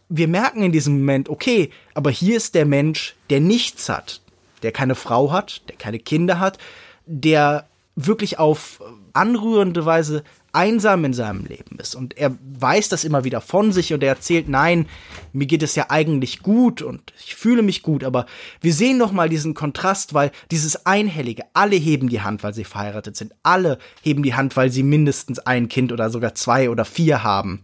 [0.09, 4.21] wir merken in diesem Moment, okay, aber hier ist der Mensch, der nichts hat,
[4.61, 6.57] der keine Frau hat, der keine Kinder hat,
[7.05, 8.81] der wirklich auf
[9.13, 10.23] anrührende Weise
[10.53, 11.95] einsam in seinem Leben ist.
[11.95, 14.87] Und er weiß das immer wieder von sich und er erzählt, nein,
[15.33, 18.25] mir geht es ja eigentlich gut und ich fühle mich gut, aber
[18.59, 22.63] wir sehen noch mal diesen Kontrast, weil dieses Einhellige, alle heben die Hand, weil sie
[22.63, 26.85] verheiratet sind, alle heben die Hand, weil sie mindestens ein Kind oder sogar zwei oder
[26.85, 27.63] vier haben.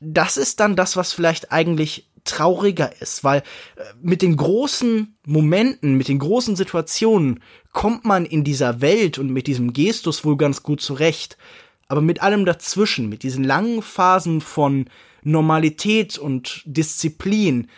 [0.00, 3.38] Das ist dann das, was vielleicht eigentlich trauriger ist, weil
[3.76, 7.40] äh, mit den großen Momenten, mit den großen Situationen
[7.72, 11.38] kommt man in dieser Welt und mit diesem Gestus wohl ganz gut zurecht
[11.88, 14.86] aber mit allem dazwischen, mit diesen langen Phasen von
[15.22, 17.68] Normalität und Disziplin,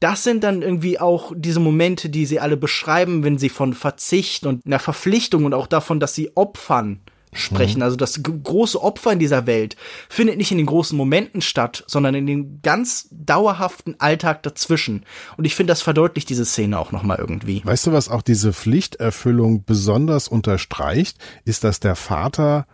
[0.00, 4.44] das sind dann irgendwie auch diese Momente, die sie alle beschreiben, wenn sie von Verzicht
[4.44, 7.00] und einer Verpflichtung und auch davon, dass sie opfern
[7.32, 7.78] sprechen.
[7.78, 7.84] Mhm.
[7.84, 9.76] Also das große Opfer in dieser Welt
[10.08, 15.04] findet nicht in den großen Momenten statt, sondern in den ganz dauerhaften Alltag dazwischen.
[15.36, 17.62] Und ich finde, das verdeutlicht diese Szene auch nochmal irgendwie.
[17.64, 22.66] Weißt du, was auch diese Pflichterfüllung besonders unterstreicht, ist, dass der Vater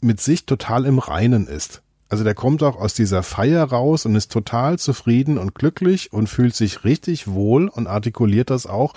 [0.00, 1.82] mit sich total im Reinen ist.
[2.10, 6.28] Also der kommt auch aus dieser Feier raus und ist total zufrieden und glücklich und
[6.28, 8.94] fühlt sich richtig wohl und artikuliert das auch.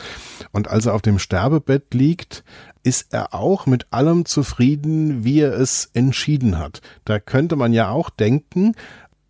[0.51, 2.45] Und als er auf dem Sterbebett liegt,
[2.83, 6.81] ist er auch mit allem zufrieden, wie er es entschieden hat.
[7.03, 8.75] Da könnte man ja auch denken,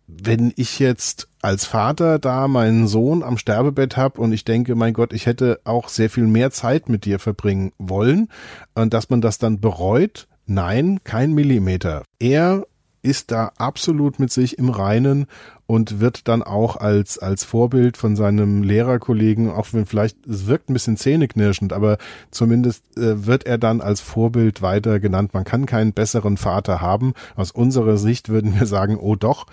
[0.06, 4.92] wenn ich jetzt als Vater da meinen Sohn am Sterbebett habe und ich denke, mein
[4.92, 8.28] Gott, ich hätte auch sehr viel mehr Zeit mit dir verbringen wollen
[8.74, 12.02] und dass man das dann bereut, Nein, kein Millimeter.
[12.18, 12.66] Er
[13.02, 15.26] ist da absolut mit sich im Reinen
[15.66, 20.70] und wird dann auch als, als Vorbild von seinem Lehrerkollegen, auch wenn vielleicht, es wirkt
[20.70, 21.98] ein bisschen zähneknirschend, aber
[22.30, 25.34] zumindest äh, wird er dann als Vorbild weiter genannt.
[25.34, 27.14] Man kann keinen besseren Vater haben.
[27.34, 29.46] Aus unserer Sicht würden wir sagen, oh doch,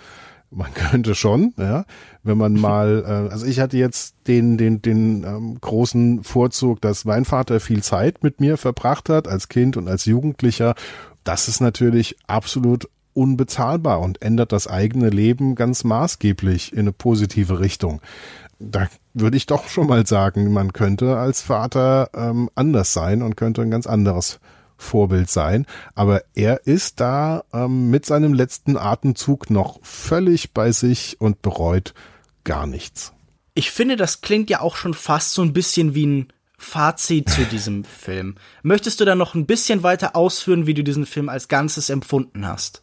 [0.50, 1.84] man könnte schon, ja,
[2.22, 7.04] wenn man mal, äh, also ich hatte jetzt den, den, den ähm, großen Vorzug, dass
[7.04, 10.74] mein Vater viel Zeit mit mir verbracht hat, als Kind und als Jugendlicher.
[11.24, 17.60] Das ist natürlich absolut unbezahlbar und ändert das eigene Leben ganz maßgeblich in eine positive
[17.60, 18.00] Richtung.
[18.58, 23.36] Da würde ich doch schon mal sagen, man könnte als Vater ähm, anders sein und
[23.36, 24.38] könnte ein ganz anderes
[24.80, 25.66] Vorbild sein.
[25.94, 31.94] Aber er ist da ähm, mit seinem letzten Atemzug noch völlig bei sich und bereut
[32.44, 33.12] gar nichts.
[33.54, 37.44] Ich finde, das klingt ja auch schon fast so ein bisschen wie ein Fazit zu
[37.50, 38.36] diesem Film.
[38.62, 42.46] Möchtest du da noch ein bisschen weiter ausführen, wie du diesen Film als Ganzes empfunden
[42.46, 42.82] hast?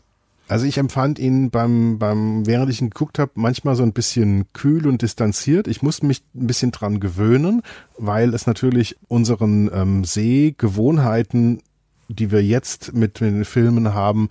[0.49, 4.45] Also ich empfand ihn beim, beim, während ich ihn geguckt habe, manchmal so ein bisschen
[4.53, 5.67] kühl und distanziert.
[5.67, 7.61] Ich musste mich ein bisschen dran gewöhnen,
[7.97, 11.61] weil es natürlich unseren ähm, Sehgewohnheiten
[12.09, 14.29] die wir jetzt mit den Filmen haben,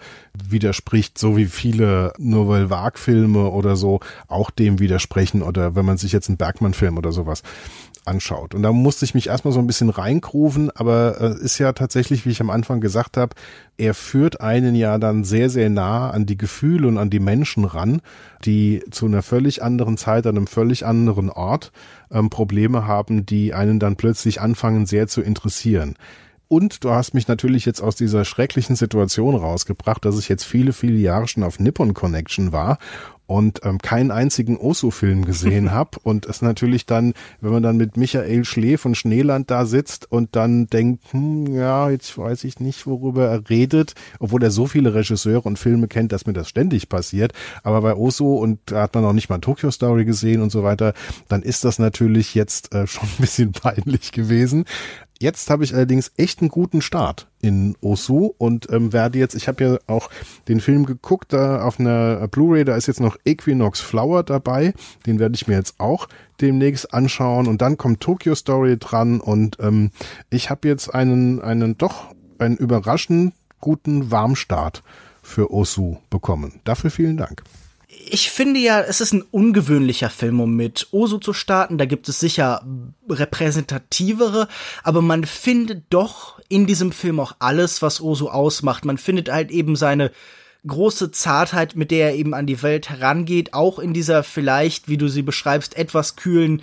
[0.48, 6.12] widerspricht, so wie viele Nouvelle Vague-Filme oder so auch dem widersprechen oder wenn man sich
[6.12, 7.42] jetzt einen Bergmann-Film oder sowas
[8.06, 8.54] anschaut.
[8.54, 12.24] Und da musste ich mich erstmal so ein bisschen reinkrufen, aber äh, ist ja tatsächlich,
[12.24, 13.34] wie ich am Anfang gesagt habe,
[13.76, 17.64] er führt einen ja dann sehr, sehr nah an die Gefühle und an die Menschen
[17.64, 18.00] ran,
[18.44, 21.72] die zu einer völlig anderen Zeit, an einem völlig anderen Ort
[22.10, 25.96] ähm, Probleme haben, die einen dann plötzlich anfangen sehr zu interessieren.
[26.48, 30.72] Und du hast mich natürlich jetzt aus dieser schrecklichen Situation rausgebracht, dass ich jetzt viele,
[30.72, 32.78] viele Jahre schon auf Nippon Connection war
[33.26, 37.96] und ähm, keinen einzigen Osu-Film gesehen habe und es natürlich dann, wenn man dann mit
[37.96, 42.86] Michael Schlee von Schneeland da sitzt und dann denkt, hm, ja, jetzt weiß ich nicht,
[42.86, 46.88] worüber er redet, obwohl er so viele Regisseure und Filme kennt, dass mir das ständig
[46.88, 47.32] passiert,
[47.62, 50.62] aber bei Osu und da hat man auch nicht mal Tokyo Story gesehen und so
[50.62, 50.94] weiter,
[51.28, 54.64] dann ist das natürlich jetzt äh, schon ein bisschen peinlich gewesen.
[55.18, 59.48] Jetzt habe ich allerdings echt einen guten Start in Osu und ähm, werde jetzt, ich
[59.48, 60.10] habe ja auch
[60.48, 64.74] den Film geguckt, da auf einer Blu-ray, da ist jetzt noch Equinox Flower dabei,
[65.06, 66.08] den werde ich mir jetzt auch
[66.40, 69.90] demnächst anschauen und dann kommt Tokyo Story dran und ähm,
[70.28, 74.82] ich habe jetzt einen, einen doch einen überraschend guten Warmstart
[75.22, 76.60] für Osu bekommen.
[76.64, 77.42] Dafür vielen Dank
[77.88, 81.78] ich finde ja, es ist ein ungewöhnlicher Film, um mit Osu zu starten.
[81.78, 82.64] Da gibt es sicher
[83.08, 84.48] repräsentativere,
[84.82, 88.84] aber man findet doch in diesem Film auch alles, was Osu ausmacht.
[88.84, 90.10] Man findet halt eben seine
[90.66, 94.96] große Zartheit, mit der er eben an die Welt herangeht, auch in dieser vielleicht, wie
[94.96, 96.62] du sie beschreibst, etwas kühlen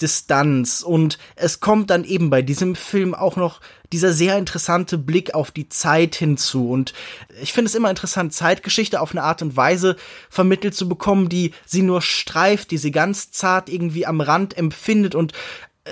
[0.00, 0.82] Distanz.
[0.82, 3.60] Und es kommt dann eben bei diesem Film auch noch
[3.92, 6.70] dieser sehr interessante Blick auf die Zeit hinzu.
[6.70, 6.94] Und
[7.40, 9.96] ich finde es immer interessant, Zeitgeschichte auf eine Art und Weise
[10.28, 15.14] vermittelt zu bekommen, die sie nur streift, die sie ganz zart irgendwie am Rand empfindet
[15.14, 15.32] und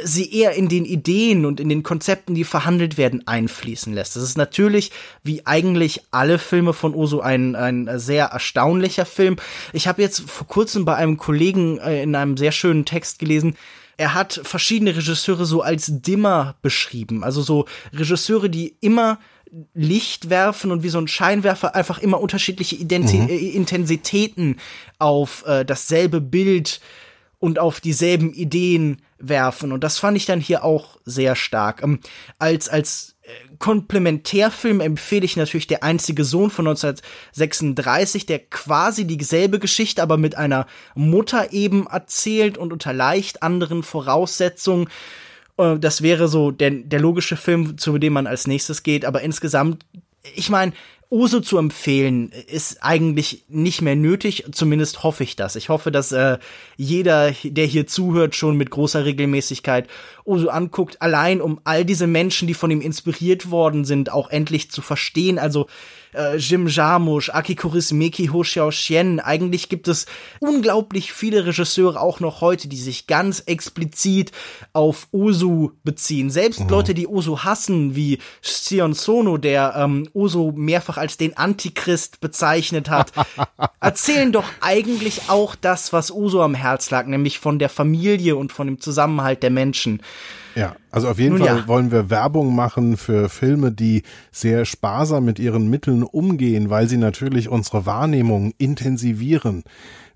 [0.02, 4.16] sie eher in den Ideen und in den Konzepten, die verhandelt werden, einfließen lässt.
[4.16, 4.90] Das ist natürlich,
[5.22, 9.36] wie eigentlich alle Filme von Oso, ein, ein sehr erstaunlicher Film.
[9.72, 13.56] Ich habe jetzt vor kurzem bei einem Kollegen äh, in einem sehr schönen Text gelesen,
[14.02, 17.22] er hat verschiedene Regisseure so als Dimmer beschrieben.
[17.22, 19.20] Also so Regisseure, die immer
[19.74, 23.28] Licht werfen und wie so ein Scheinwerfer einfach immer unterschiedliche Identi mhm.
[23.28, 24.56] Äh, Intensitäten
[24.98, 26.80] auf äh, dasselbe Bild
[27.38, 29.70] und auf dieselben Ideen werfen.
[29.70, 31.80] Und das fand ich dann hier auch sehr stark.
[31.84, 32.00] Ähm,
[32.40, 33.14] als, als
[33.58, 40.36] Komplementärfilm empfehle ich natürlich Der einzige Sohn von 1936, der quasi dieselbe Geschichte, aber mit
[40.36, 44.88] einer Mutter eben erzählt und unter leicht anderen Voraussetzungen.
[45.56, 49.22] Äh, das wäre so der, der logische Film, zu dem man als nächstes geht, aber
[49.22, 49.84] insgesamt,
[50.34, 50.72] ich meine,
[51.12, 54.46] Uso zu empfehlen ist eigentlich nicht mehr nötig.
[54.50, 55.56] Zumindest hoffe ich das.
[55.56, 56.38] Ich hoffe, dass äh,
[56.78, 59.88] jeder, der hier zuhört, schon mit großer Regelmäßigkeit
[60.24, 64.70] Uso anguckt, allein um all diese Menschen, die von ihm inspiriert worden sind, auch endlich
[64.70, 65.38] zu verstehen.
[65.38, 65.66] Also
[66.14, 69.20] äh, Jim Jarmusch, Aki Kaurismäki, Ho Xiao Xian.
[69.20, 70.06] Eigentlich gibt es
[70.40, 74.32] unglaublich viele Regisseure auch noch heute, die sich ganz explizit
[74.72, 76.30] auf Ozu beziehen.
[76.30, 76.68] Selbst mhm.
[76.68, 82.90] Leute, die Ozu hassen, wie Sion Sono, der ähm, Ozu mehrfach als den Antichrist bezeichnet
[82.90, 83.12] hat,
[83.80, 88.52] erzählen doch eigentlich auch das, was Ozu am Herz lag, nämlich von der Familie und
[88.52, 90.02] von dem Zusammenhalt der Menschen.
[90.54, 91.68] Ja, also auf jeden Nun Fall ja.
[91.68, 96.98] wollen wir Werbung machen für Filme, die sehr sparsam mit ihren Mitteln umgehen, weil sie
[96.98, 99.64] natürlich unsere Wahrnehmung intensivieren.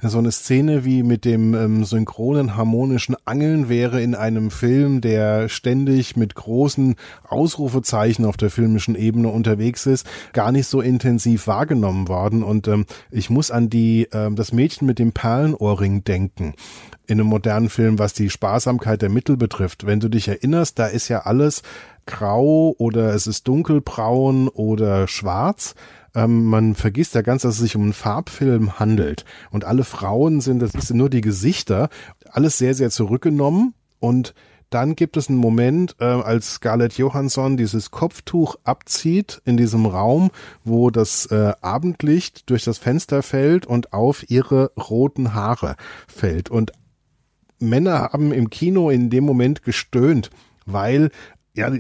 [0.03, 5.49] So eine Szene wie mit dem ähm, synchronen harmonischen Angeln wäre in einem Film, der
[5.49, 12.09] ständig mit großen Ausrufezeichen auf der filmischen Ebene unterwegs ist, gar nicht so intensiv wahrgenommen
[12.09, 12.43] worden.
[12.43, 16.55] Und ähm, ich muss an die äh, das Mädchen mit dem Perlenohrring denken
[17.07, 19.87] in einem modernen Film, was die Sparsamkeit der Mittel betrifft.
[19.87, 21.63] Wenn du dich erinnerst, da ist ja alles
[22.07, 25.75] grau oder es ist dunkelbraun oder schwarz.
[26.15, 29.25] Ähm, man vergisst ja ganz, dass es sich um einen Farbfilm handelt.
[29.51, 31.89] Und alle Frauen sind, das sind nur die Gesichter,
[32.31, 34.35] alles sehr, sehr zurückgenommen und
[34.71, 40.31] dann gibt es einen Moment, äh, als Scarlett Johansson dieses Kopftuch abzieht in diesem Raum,
[40.65, 45.77] wo das äh, Abendlicht durch das Fenster fällt und auf ihre roten Haare
[46.09, 46.51] fällt.
[46.51, 46.73] Und
[47.61, 50.31] Männer haben im Kino in dem Moment gestöhnt,
[50.67, 51.11] weil
[51.57, 51.71] ja,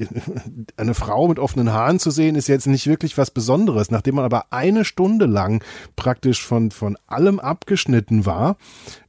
[0.77, 3.91] eine Frau mit offenen Haaren zu sehen, ist jetzt nicht wirklich was Besonderes.
[3.91, 5.63] Nachdem man aber eine Stunde lang
[5.97, 8.57] praktisch von, von allem abgeschnitten war,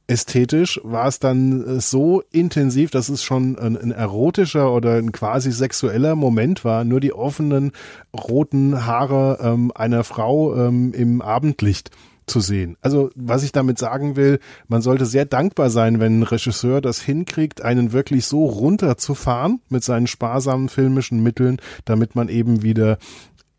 [0.06, 5.52] ästhetisch, war es dann so intensiv, dass es schon ein, ein erotischer oder ein quasi
[5.52, 6.84] sexueller Moment war.
[6.84, 7.72] Nur die offenen
[8.14, 11.90] roten Haare ähm, einer Frau ähm, im Abendlicht
[12.28, 12.76] zu sehen.
[12.80, 17.00] Also was ich damit sagen will, man sollte sehr dankbar sein, wenn ein Regisseur das
[17.00, 22.98] hinkriegt, einen wirklich so runterzufahren mit seinen sparsamen filmischen Mitteln, damit man eben wieder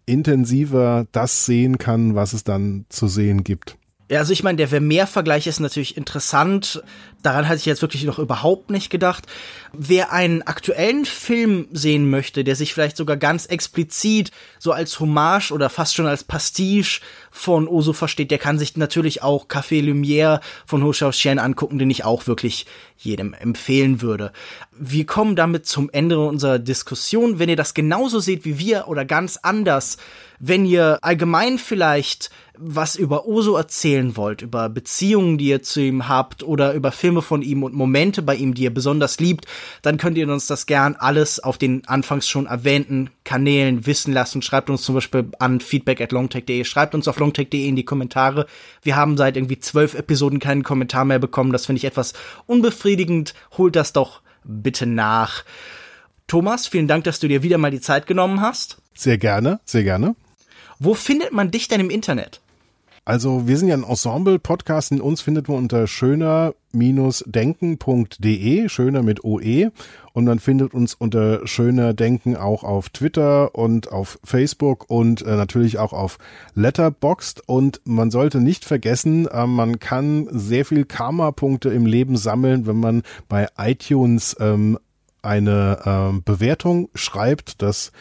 [0.06, 3.79] intensiver das sehen kann, was es dann zu sehen gibt.
[4.10, 6.82] Ja, also ich meine, der Vermeer-Vergleich ist natürlich interessant.
[7.22, 9.28] Daran hatte ich jetzt wirklich noch überhaupt nicht gedacht.
[9.72, 15.52] Wer einen aktuellen Film sehen möchte, der sich vielleicht sogar ganz explizit so als Hommage
[15.52, 20.40] oder fast schon als Pastiche von Oso versteht, der kann sich natürlich auch Café Lumière
[20.66, 22.66] von Ho Xiaoxian angucken, den ich auch wirklich
[23.00, 24.32] jedem empfehlen würde.
[24.80, 27.40] wir kommen damit zum Ende unserer Diskussion.
[27.40, 29.98] Wenn ihr das genauso seht wie wir oder ganz anders,
[30.40, 32.30] wenn ihr allgemein vielleicht
[32.62, 37.22] was über Oso erzählen wollt, über Beziehungen, die ihr zu ihm habt oder über Filme
[37.22, 39.46] von ihm und Momente bei ihm, die ihr besonders liebt,
[39.82, 44.42] dann könnt ihr uns das gern alles auf den anfangs schon erwähnten Kanälen wissen lassen.
[44.42, 48.46] Schreibt uns zum Beispiel an feedback at longtech.de, schreibt uns auf longtech.de in die Kommentare.
[48.82, 51.54] Wir haben seit irgendwie zwölf Episoden keinen Kommentar mehr bekommen.
[51.54, 52.14] Das finde ich etwas
[52.46, 52.89] unbefriedigend.
[53.58, 55.44] Holt das doch bitte nach.
[56.28, 58.78] Thomas, vielen Dank, dass du dir wieder mal die Zeit genommen hast.
[58.94, 60.16] Sehr gerne, sehr gerne.
[60.80, 62.42] Wo findet man dich denn im Internet?
[63.10, 64.92] Also wir sind ja ein Ensemble-Podcast.
[64.92, 69.72] In uns findet man unter schöner-denken.de, schöner mit OE.
[70.14, 75.36] Und man findet uns unter schöner Denken auch auf Twitter und auf Facebook und äh,
[75.38, 76.20] natürlich auch auf
[76.54, 77.42] Letterboxd.
[77.48, 82.80] Und man sollte nicht vergessen, äh, man kann sehr viel Karma-Punkte im Leben sammeln, wenn
[82.80, 84.78] man bei iTunes ähm,
[85.24, 87.64] eine ähm, Bewertung schreibt.
[87.64, 87.92] Das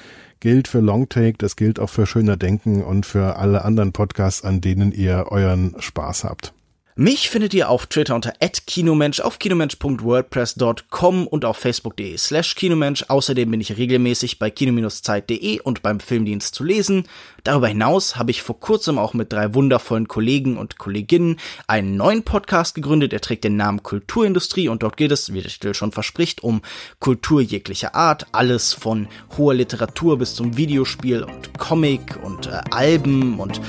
[0.40, 4.60] gilt für Longtake, das gilt auch für Schöner Denken und für alle anderen Podcasts, an
[4.60, 6.52] denen ihr euren Spaß habt.
[7.00, 8.32] Mich findet ihr auf Twitter unter
[8.66, 13.04] @kinomensch, auf kinomensch.wordpress.com und auf facebook.de slash kinomensch.
[13.06, 17.04] Außerdem bin ich regelmäßig bei kino-zeit.de und beim Filmdienst zu lesen.
[17.48, 22.22] Darüber hinaus habe ich vor kurzem auch mit drei wundervollen Kollegen und Kolleginnen einen neuen
[22.22, 23.14] Podcast gegründet.
[23.14, 26.60] Er trägt den Namen Kulturindustrie und dort geht es, wie der Titel schon verspricht, um
[27.00, 28.26] Kultur jeglicher Art.
[28.32, 33.62] Alles von hoher Literatur bis zum Videospiel und Comic und äh, Alben und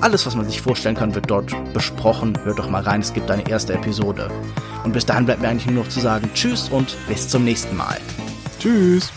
[0.00, 2.38] alles, was man sich vorstellen kann, wird dort besprochen.
[2.44, 4.30] Hört doch mal rein, es gibt eine erste Episode.
[4.84, 7.76] Und bis dahin bleibt mir eigentlich nur noch zu sagen Tschüss und bis zum nächsten
[7.76, 7.98] Mal.
[8.58, 9.12] Tschüss.